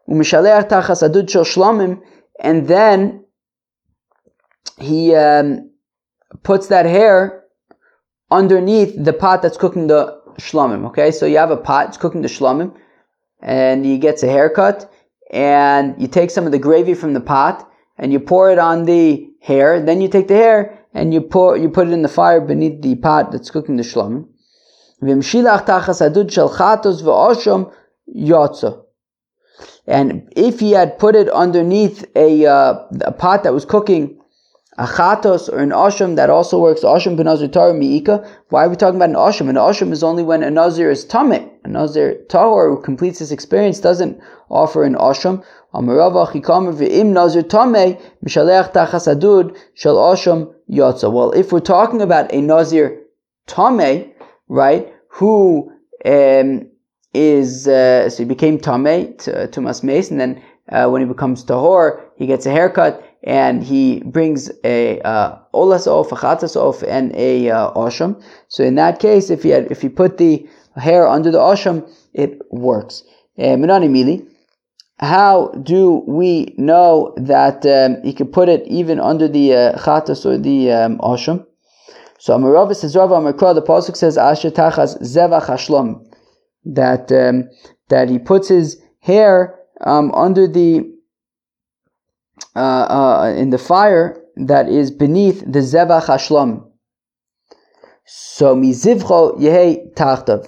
And 0.07 0.23
then 2.67 3.25
he 4.77 5.15
um, 5.15 5.71
puts 6.43 6.67
that 6.67 6.85
hair 6.85 7.43
underneath 8.29 9.03
the 9.03 9.13
pot 9.13 9.41
that's 9.41 9.57
cooking 9.57 9.87
the 9.87 10.24
shlomim. 10.37 10.85
Okay, 10.87 11.11
so 11.11 11.25
you 11.25 11.37
have 11.37 11.51
a 11.51 11.57
pot, 11.57 11.89
it's 11.89 11.97
cooking 11.97 12.21
the 12.21 12.27
shlomim, 12.27 12.75
and 13.41 13.85
he 13.85 13.97
gets 13.97 14.23
a 14.23 14.27
haircut, 14.27 14.91
and 15.31 15.99
you 16.01 16.07
take 16.07 16.31
some 16.31 16.45
of 16.45 16.51
the 16.51 16.59
gravy 16.59 16.93
from 16.93 17.13
the 17.13 17.21
pot, 17.21 17.69
and 17.97 18.11
you 18.11 18.19
pour 18.19 18.51
it 18.51 18.59
on 18.59 18.85
the 18.85 19.29
hair, 19.41 19.81
then 19.81 20.01
you 20.01 20.07
take 20.07 20.27
the 20.27 20.35
hair, 20.35 20.79
and 20.93 21.13
you 21.13 21.21
pour, 21.21 21.57
you 21.57 21.69
put 21.69 21.87
it 21.87 21.91
in 21.91 22.01
the 22.01 22.07
fire 22.07 22.41
beneath 22.41 22.81
the 22.81 22.95
pot 22.95 23.31
that's 23.31 23.51
cooking 23.51 23.77
the 23.77 23.83
shlomim. 23.83 24.27
And 29.87 30.33
if 30.35 30.59
he 30.59 30.71
had 30.71 30.97
put 30.97 31.15
it 31.15 31.29
underneath 31.29 32.05
a, 32.15 32.45
uh, 32.45 32.73
a 33.01 33.11
pot 33.11 33.43
that 33.43 33.53
was 33.53 33.65
cooking 33.65 34.14
a 34.77 34.85
chatos 34.85 35.47
or 35.47 35.59
an 35.59 35.69
asham 35.69 36.17
that 36.17 36.29
also 36.29 36.59
works 36.59 36.81
asham 36.81 37.17
benazir 37.17 37.51
tar 37.51 37.71
miika. 37.71 38.27
Why 38.49 38.65
are 38.65 38.69
we 38.69 38.75
talking 38.75 38.97
about 38.97 39.09
an 39.09 39.15
asham? 39.15 39.49
An 39.49 39.55
asham 39.55 39.91
is 39.91 40.03
only 40.03 40.23
when 40.23 40.43
a 40.43 40.51
nazir 40.51 40.91
is 40.91 41.05
tamit. 41.05 41.49
A 41.63 41.69
nazir 41.69 42.15
tahor 42.27 42.75
who 42.75 42.81
completes 42.81 43.19
this 43.19 43.31
experience 43.31 43.79
doesn't 43.79 44.19
offer 44.49 44.83
an 44.83 44.95
asham. 44.95 45.43
Amarava 45.73 46.27
chikamer 46.27 46.73
ve'im 46.75 47.13
nazir 47.13 47.43
tame 47.43 47.97
mishaleach 48.25 48.73
tachas 48.73 49.07
adud 49.07 49.57
shel 49.75 49.95
asham 49.95 50.53
yotza. 50.69 51.11
Well, 51.11 51.31
if 51.31 51.53
we're 51.53 51.61
talking 51.61 52.01
about 52.01 52.33
a 52.33 52.41
nazir 52.41 53.01
tame, 53.47 54.11
right, 54.49 54.93
who 55.07 55.71
um, 56.05 56.69
is 57.13 57.65
uh, 57.65 58.09
so 58.09 58.23
he 58.23 58.25
became 58.25 58.59
tame 58.59 59.15
to, 59.19 59.47
to 59.47 59.61
mas 59.61 59.81
and 59.81 60.19
then 60.19 60.43
uh, 60.69 60.89
when 60.89 61.01
he 61.01 61.07
becomes 61.07 61.45
tahor, 61.45 62.01
he 62.17 62.27
gets 62.27 62.45
a 62.45 62.51
haircut 62.51 63.01
and 63.25 63.63
he 63.63 64.01
brings 64.05 64.51
a 64.63 65.01
uh, 65.01 65.37
olas 65.53 65.87
of, 65.87 66.11
a 66.11 66.15
chatas 66.15 66.55
of, 66.55 66.83
and 66.83 67.13
a 67.15 67.49
uh, 67.49 67.71
osham. 67.71 68.23
So 68.47 68.63
in 68.63 68.75
that 68.75 68.99
case, 68.99 69.31
if 69.31 69.43
he 69.43 69.49
had, 69.49 69.71
if 69.71 69.81
he 69.81 69.89
put 69.89 70.17
the 70.17 70.47
hair 70.77 71.07
under 71.07 71.31
the 71.31 71.39
osham, 71.39 71.91
it 72.13 72.39
works. 72.51 73.03
Uh, 73.37 73.57
Minani 73.57 74.25
How 74.99 75.47
do 75.63 76.03
we 76.07 76.53
know 76.57 77.13
that 77.17 77.65
um, 77.65 78.03
he 78.03 78.13
could 78.13 78.31
put 78.31 78.47
it 78.47 78.65
even 78.67 78.99
under 78.99 79.27
the 79.27 79.53
uh, 79.53 79.77
chatas 79.79 80.25
or 80.25 80.37
the 80.37 80.71
um, 80.71 80.99
osham? 80.99 81.45
So 82.19 82.37
Amarav 82.37 82.75
says 82.75 82.95
Rav 82.95 83.09
Amakra, 83.09 83.55
the 83.55 83.61
pasuk 83.61 83.95
says 83.95 84.17
Asher 84.17 84.51
Tachas 84.51 85.01
Zevach 85.01 85.45
Hashlom, 85.47 86.05
that 86.63 87.11
um, 87.11 87.49
that 87.89 88.09
he 88.09 88.19
puts 88.19 88.49
his 88.49 88.81
hair 88.99 89.59
um, 89.81 90.11
under 90.13 90.47
the 90.47 90.94
uh, 92.55 92.59
uh, 92.59 93.33
in 93.37 93.49
the 93.49 93.57
fire 93.57 94.21
that 94.35 94.69
is 94.69 94.91
beneath 94.91 95.41
the 95.41 95.59
zevach 95.59 96.05
hashlam. 96.05 96.69
So 98.05 98.55
mizivcho 98.55 99.39
yehi 99.39 99.93
tachtav. 99.93 100.47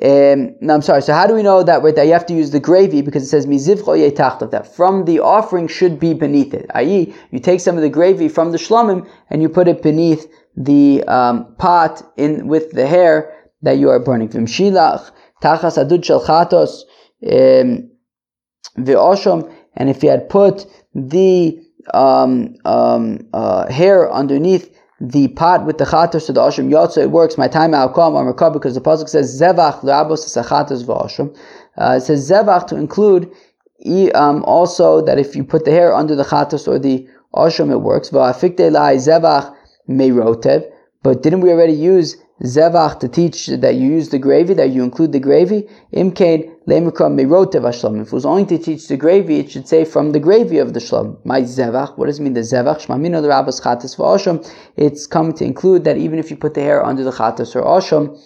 Um, 0.00 0.54
no, 0.60 0.74
I'm 0.74 0.82
sorry. 0.82 1.02
So 1.02 1.12
how 1.12 1.26
do 1.26 1.34
we 1.34 1.42
know 1.42 1.64
that? 1.64 1.82
That 1.96 2.06
you 2.06 2.12
have 2.12 2.26
to 2.26 2.34
use 2.34 2.50
the 2.50 2.60
gravy 2.60 3.02
because 3.02 3.24
it 3.24 3.28
says 3.28 3.46
mizivcho 3.46 4.10
tachtav. 4.12 4.50
That 4.52 4.74
from 4.74 5.04
the 5.04 5.20
offering 5.20 5.68
should 5.68 5.98
be 5.98 6.14
beneath 6.14 6.54
it. 6.54 6.70
I.e., 6.74 7.14
you 7.30 7.40
take 7.40 7.60
some 7.60 7.76
of 7.76 7.82
the 7.82 7.90
gravy 7.90 8.28
from 8.28 8.52
the 8.52 8.58
shlamim 8.58 9.08
and 9.30 9.42
you 9.42 9.48
put 9.48 9.68
it 9.68 9.82
beneath 9.82 10.26
the 10.56 11.04
um, 11.04 11.54
pot 11.58 12.02
in 12.16 12.48
with 12.48 12.72
the 12.72 12.86
hair 12.86 13.34
that 13.62 13.78
you 13.78 13.90
are 13.90 13.98
burning. 13.98 14.28
V'mshilach 14.28 15.10
tachas 15.42 15.76
adud 15.84 16.04
shel 16.04 16.24
chatos 16.24 16.82
um, 17.26 17.90
v'oshom 18.78 19.52
and 19.78 19.88
if 19.88 20.02
he 20.02 20.08
had 20.08 20.28
put 20.28 20.66
the 20.94 21.58
um, 21.94 22.56
um, 22.66 23.26
uh, 23.32 23.70
hair 23.72 24.12
underneath 24.12 24.76
the 25.00 25.28
pot 25.28 25.64
with 25.64 25.78
the 25.78 25.84
chatos 25.84 26.26
to 26.26 26.32
the 26.32 26.40
ashram 26.40 26.68
yotza, 26.70 26.98
it 26.98 27.10
works. 27.12 27.38
My 27.38 27.48
time 27.48 27.72
I'll 27.74 27.88
come 27.88 28.16
on 28.16 28.26
because 28.52 28.74
the 28.74 28.80
pasuk 28.80 29.08
says 29.08 29.40
zevach 29.40 29.80
le'abos 29.80 30.26
chatos 30.26 30.84
v'ashram. 30.84 31.34
Uh, 31.78 31.94
it 31.98 32.00
says 32.02 32.28
zevach 32.28 32.66
to 32.66 32.76
include 32.76 33.32
um, 34.14 34.44
also 34.44 35.00
that 35.02 35.18
if 35.18 35.36
you 35.36 35.44
put 35.44 35.64
the 35.64 35.70
hair 35.70 35.94
under 35.94 36.16
the 36.16 36.24
chatos 36.24 36.66
or 36.66 36.78
the 36.80 37.08
ashram, 37.34 37.70
it 37.70 37.78
works. 37.78 38.10
Zevach 38.10 39.54
meirotev. 39.88 40.68
But 41.04 41.22
didn't 41.22 41.40
we 41.42 41.50
already 41.52 41.74
use 41.74 42.16
zevach 42.42 42.98
to 42.98 43.08
teach 43.08 43.46
that 43.46 43.76
you 43.76 43.88
use 43.88 44.08
the 44.08 44.18
gravy, 44.18 44.54
that 44.54 44.70
you 44.70 44.82
include 44.82 45.12
the 45.12 45.20
gravy? 45.20 45.68
Imkain. 45.94 46.52
If 46.70 46.84
it 46.84 48.12
was 48.12 48.26
only 48.26 48.44
to 48.44 48.58
teach 48.58 48.88
the 48.88 48.98
gravy, 48.98 49.38
it 49.38 49.50
should 49.50 49.66
say 49.66 49.86
from 49.86 50.10
the 50.10 50.20
gravy 50.20 50.58
of 50.58 50.74
the 50.74 50.80
shlam. 50.80 51.16
My 51.24 51.40
zevach. 51.40 51.96
What 51.96 52.08
does 52.08 52.18
it 52.18 52.22
mean 52.22 52.34
the 52.34 52.40
zevach? 52.40 52.84
Shmamino 52.84 53.22
the 53.22 53.28
rabbis 53.28 53.58
chatas 53.58 53.96
v'asham. 53.96 54.46
It's 54.76 55.06
coming 55.06 55.32
to 55.36 55.46
include 55.46 55.84
that 55.84 55.96
even 55.96 56.18
if 56.18 56.30
you 56.30 56.36
put 56.36 56.52
the 56.52 56.60
hair 56.60 56.84
under 56.84 57.04
the 57.04 57.10
chatas 57.10 57.56
or 57.56 57.62
asham, 57.62 58.20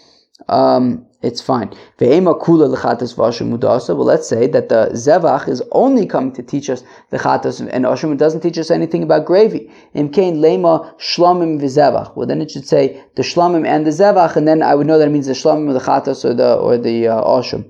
um, 0.49 1.07
it's 1.23 1.41
fine. 1.41 1.69
Well, 2.01 2.33
let's 2.35 4.29
say 4.29 4.47
that 4.49 4.69
the 4.69 4.91
zevach 4.95 5.49
is 5.49 5.63
only 5.71 6.07
coming 6.07 6.33
to 6.33 6.43
teach 6.43 6.69
us 6.69 6.83
the 7.11 7.19
chatas 7.19 7.61
and 7.61 7.85
asham. 7.85 8.13
It 8.13 8.19
doesn't 8.19 8.41
teach 8.41 8.59
us 8.59 8.73
anything 8.73 9.05
about 9.05 9.25
gravy. 9.25 9.71
Imkain 9.95 10.39
lema 10.39 10.99
shlamim 10.99 11.61
v'zevach. 11.61 12.17
Well, 12.17 12.27
then 12.27 12.43
it 12.43 12.51
should 12.51 12.67
say 12.67 13.05
the 13.15 13.23
shlamim 13.23 13.65
and 13.65 13.87
the 13.87 13.91
zevach, 13.91 14.35
and 14.35 14.49
then 14.49 14.65
I 14.65 14.75
would 14.75 14.89
know 14.89 14.99
that 14.99 15.07
it 15.07 15.13
means 15.13 15.27
the 15.29 15.35
shlamim 15.35 15.71
or 15.71 15.75
the 15.75 15.79
chatas 15.79 16.25
or 16.25 16.35
the 16.35 16.57
or 16.57 16.77
the 16.77 17.07
uh. 17.07 17.63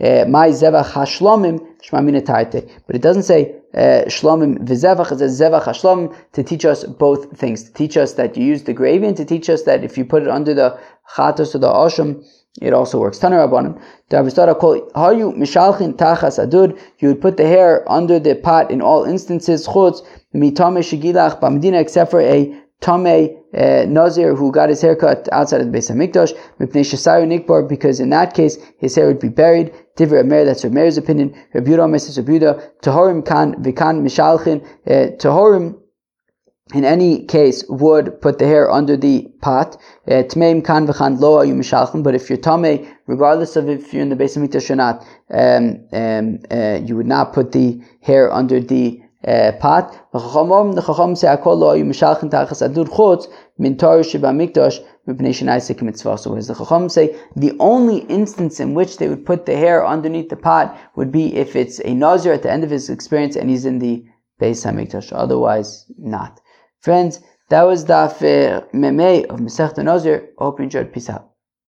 Uh, 0.00 0.24
my 0.28 0.48
zevach 0.48 0.86
hashlamim 0.86 1.60
shmamina 1.82 2.24
But 2.86 2.96
it 2.96 3.02
doesn't 3.02 3.24
say 3.24 3.56
uh, 3.74 4.04
shlomim 4.06 4.58
v'zevach. 4.66 5.12
It 5.12 5.18
says 5.18 5.40
zevach 5.40 5.64
hashlamim 5.64 6.14
to 6.32 6.42
teach 6.42 6.64
us 6.64 6.84
both 6.84 7.36
things. 7.36 7.64
To 7.64 7.72
teach 7.72 7.96
us 7.96 8.14
that 8.14 8.36
you 8.36 8.44
use 8.44 8.64
the 8.64 8.72
gravy, 8.72 9.06
and 9.06 9.16
to 9.16 9.24
teach 9.24 9.48
us 9.50 9.62
that 9.64 9.84
if 9.84 9.98
you 9.98 10.04
put 10.04 10.22
it 10.22 10.28
under 10.28 10.54
the 10.54 10.78
chatas 11.14 11.54
or 11.54 11.58
the 11.58 11.68
asham 11.68 12.24
it 12.60 12.74
also 12.74 12.98
works. 12.98 13.18
Taner 13.18 13.48
Rabbanim. 13.48 13.80
Hayu 14.10 15.36
Mishalchin 15.36 15.94
Tachas 15.94 16.38
Adud. 16.38 16.78
You 16.98 17.08
would 17.08 17.20
put 17.20 17.38
the 17.38 17.46
hair 17.46 17.90
under 17.90 18.18
the 18.18 18.34
pot 18.34 18.70
in 18.70 18.82
all 18.82 19.04
instances. 19.04 19.66
Chutz 19.66 20.06
Mitame 20.34 20.80
Shigilach 20.82 21.40
Bamdina, 21.40 21.80
except 21.80 22.10
for 22.10 22.20
a 22.20 22.54
Tame 22.82 23.36
uh, 23.54 23.84
Nazir 23.86 24.34
who 24.34 24.52
got 24.52 24.68
his 24.68 24.80
hair 24.80 24.96
cut 24.96 25.28
outside 25.32 25.60
of 25.60 25.70
the 25.70 25.78
Beis 25.78 25.90
Hamikdash. 25.90 26.32
Mipnei 26.60 26.84
Shasayu 26.84 27.26
Nikbar, 27.26 27.68
because 27.68 28.00
in 28.00 28.10
that 28.10 28.34
case 28.34 28.58
his 28.78 28.94
hair 28.94 29.06
would 29.06 29.20
be 29.20 29.28
buried. 29.28 29.72
Divrei 29.96 30.20
Amer, 30.20 30.44
that's 30.44 30.64
Rameir's 30.64 30.98
opinion. 30.98 31.34
Rabbi 31.54 31.70
Yehuda, 31.70 31.88
Mrs. 31.90 32.18
Rabbi 32.18 32.32
Yehuda. 32.32 32.80
Tahorim 32.82 33.24
Kan 33.24 33.54
Vikan 33.62 34.02
Mishalchin. 34.02 34.64
Uh, 34.86 35.16
Tahorim 35.16 35.78
in 36.74 36.84
any 36.84 37.24
case, 37.26 37.64
would 37.68 38.20
put 38.20 38.38
the 38.38 38.46
hair 38.46 38.70
under 38.70 38.96
the 38.96 39.28
pot. 39.40 39.76
Uh, 40.06 40.22
Tmeim 40.22 40.64
kan 40.64 40.86
v'chan 40.86 41.20
lo 41.20 41.38
ayu 41.44 41.54
mishalchim. 41.54 42.02
But 42.02 42.14
if 42.14 42.30
you're 42.30 42.38
tame, 42.38 42.86
regardless 43.06 43.56
of 43.56 43.68
if 43.68 43.92
you're 43.92 44.02
in 44.02 44.08
the 44.08 44.16
base 44.16 44.36
of 44.36 44.70
or 44.70 44.76
not, 44.76 45.06
um, 45.30 45.86
um, 45.92 46.38
uh, 46.50 46.80
you 46.84 46.96
would 46.96 47.06
not 47.06 47.32
put 47.32 47.52
the 47.52 47.82
hair 48.00 48.32
under 48.32 48.60
the 48.60 49.00
uh, 49.26 49.52
pot. 49.60 50.08
The 50.12 50.82
chacham 50.86 51.16
say 51.16 51.28
akol 51.28 51.56
lo 51.56 51.76
ayu 51.76 51.84
mishalchim 51.84 52.30
tachas 52.30 52.66
adud 52.66 52.88
chutz 52.88 53.26
min 53.58 53.76
tar 53.76 54.02
sheba 54.02 54.28
mikdash 54.28 54.82
so 55.04 56.36
as 56.36 56.46
the 56.46 56.54
Chacham 56.54 56.88
say, 56.88 57.18
the 57.34 57.56
only 57.58 57.98
instance 58.02 58.60
in 58.60 58.74
which 58.74 58.98
they 58.98 59.08
would 59.08 59.26
put 59.26 59.46
the 59.46 59.56
hair 59.56 59.84
underneath 59.84 60.28
the 60.28 60.36
pot 60.36 60.78
would 60.94 61.10
be 61.10 61.34
if 61.34 61.56
it's 61.56 61.80
a 61.84 61.92
Nazir 61.92 62.32
at 62.32 62.42
the 62.44 62.52
end 62.52 62.62
of 62.62 62.70
his 62.70 62.88
experience 62.88 63.34
and 63.34 63.50
he's 63.50 63.64
in 63.64 63.80
the 63.80 64.04
Beis 64.40 64.64
HaMikdash. 64.64 65.12
Otherwise, 65.12 65.86
not. 65.98 66.40
Friends, 66.80 67.20
that 67.48 67.62
was 67.64 67.84
Daf 67.84 68.22
uh, 68.22 68.64
Meme 68.72 69.24
of 69.28 69.40
Masech 69.40 69.76
Nazir. 69.82 70.30
Hope 70.38 70.60
you 70.60 70.64
enjoyed. 70.64 70.92
Peace 70.92 71.10
out. 71.10 71.31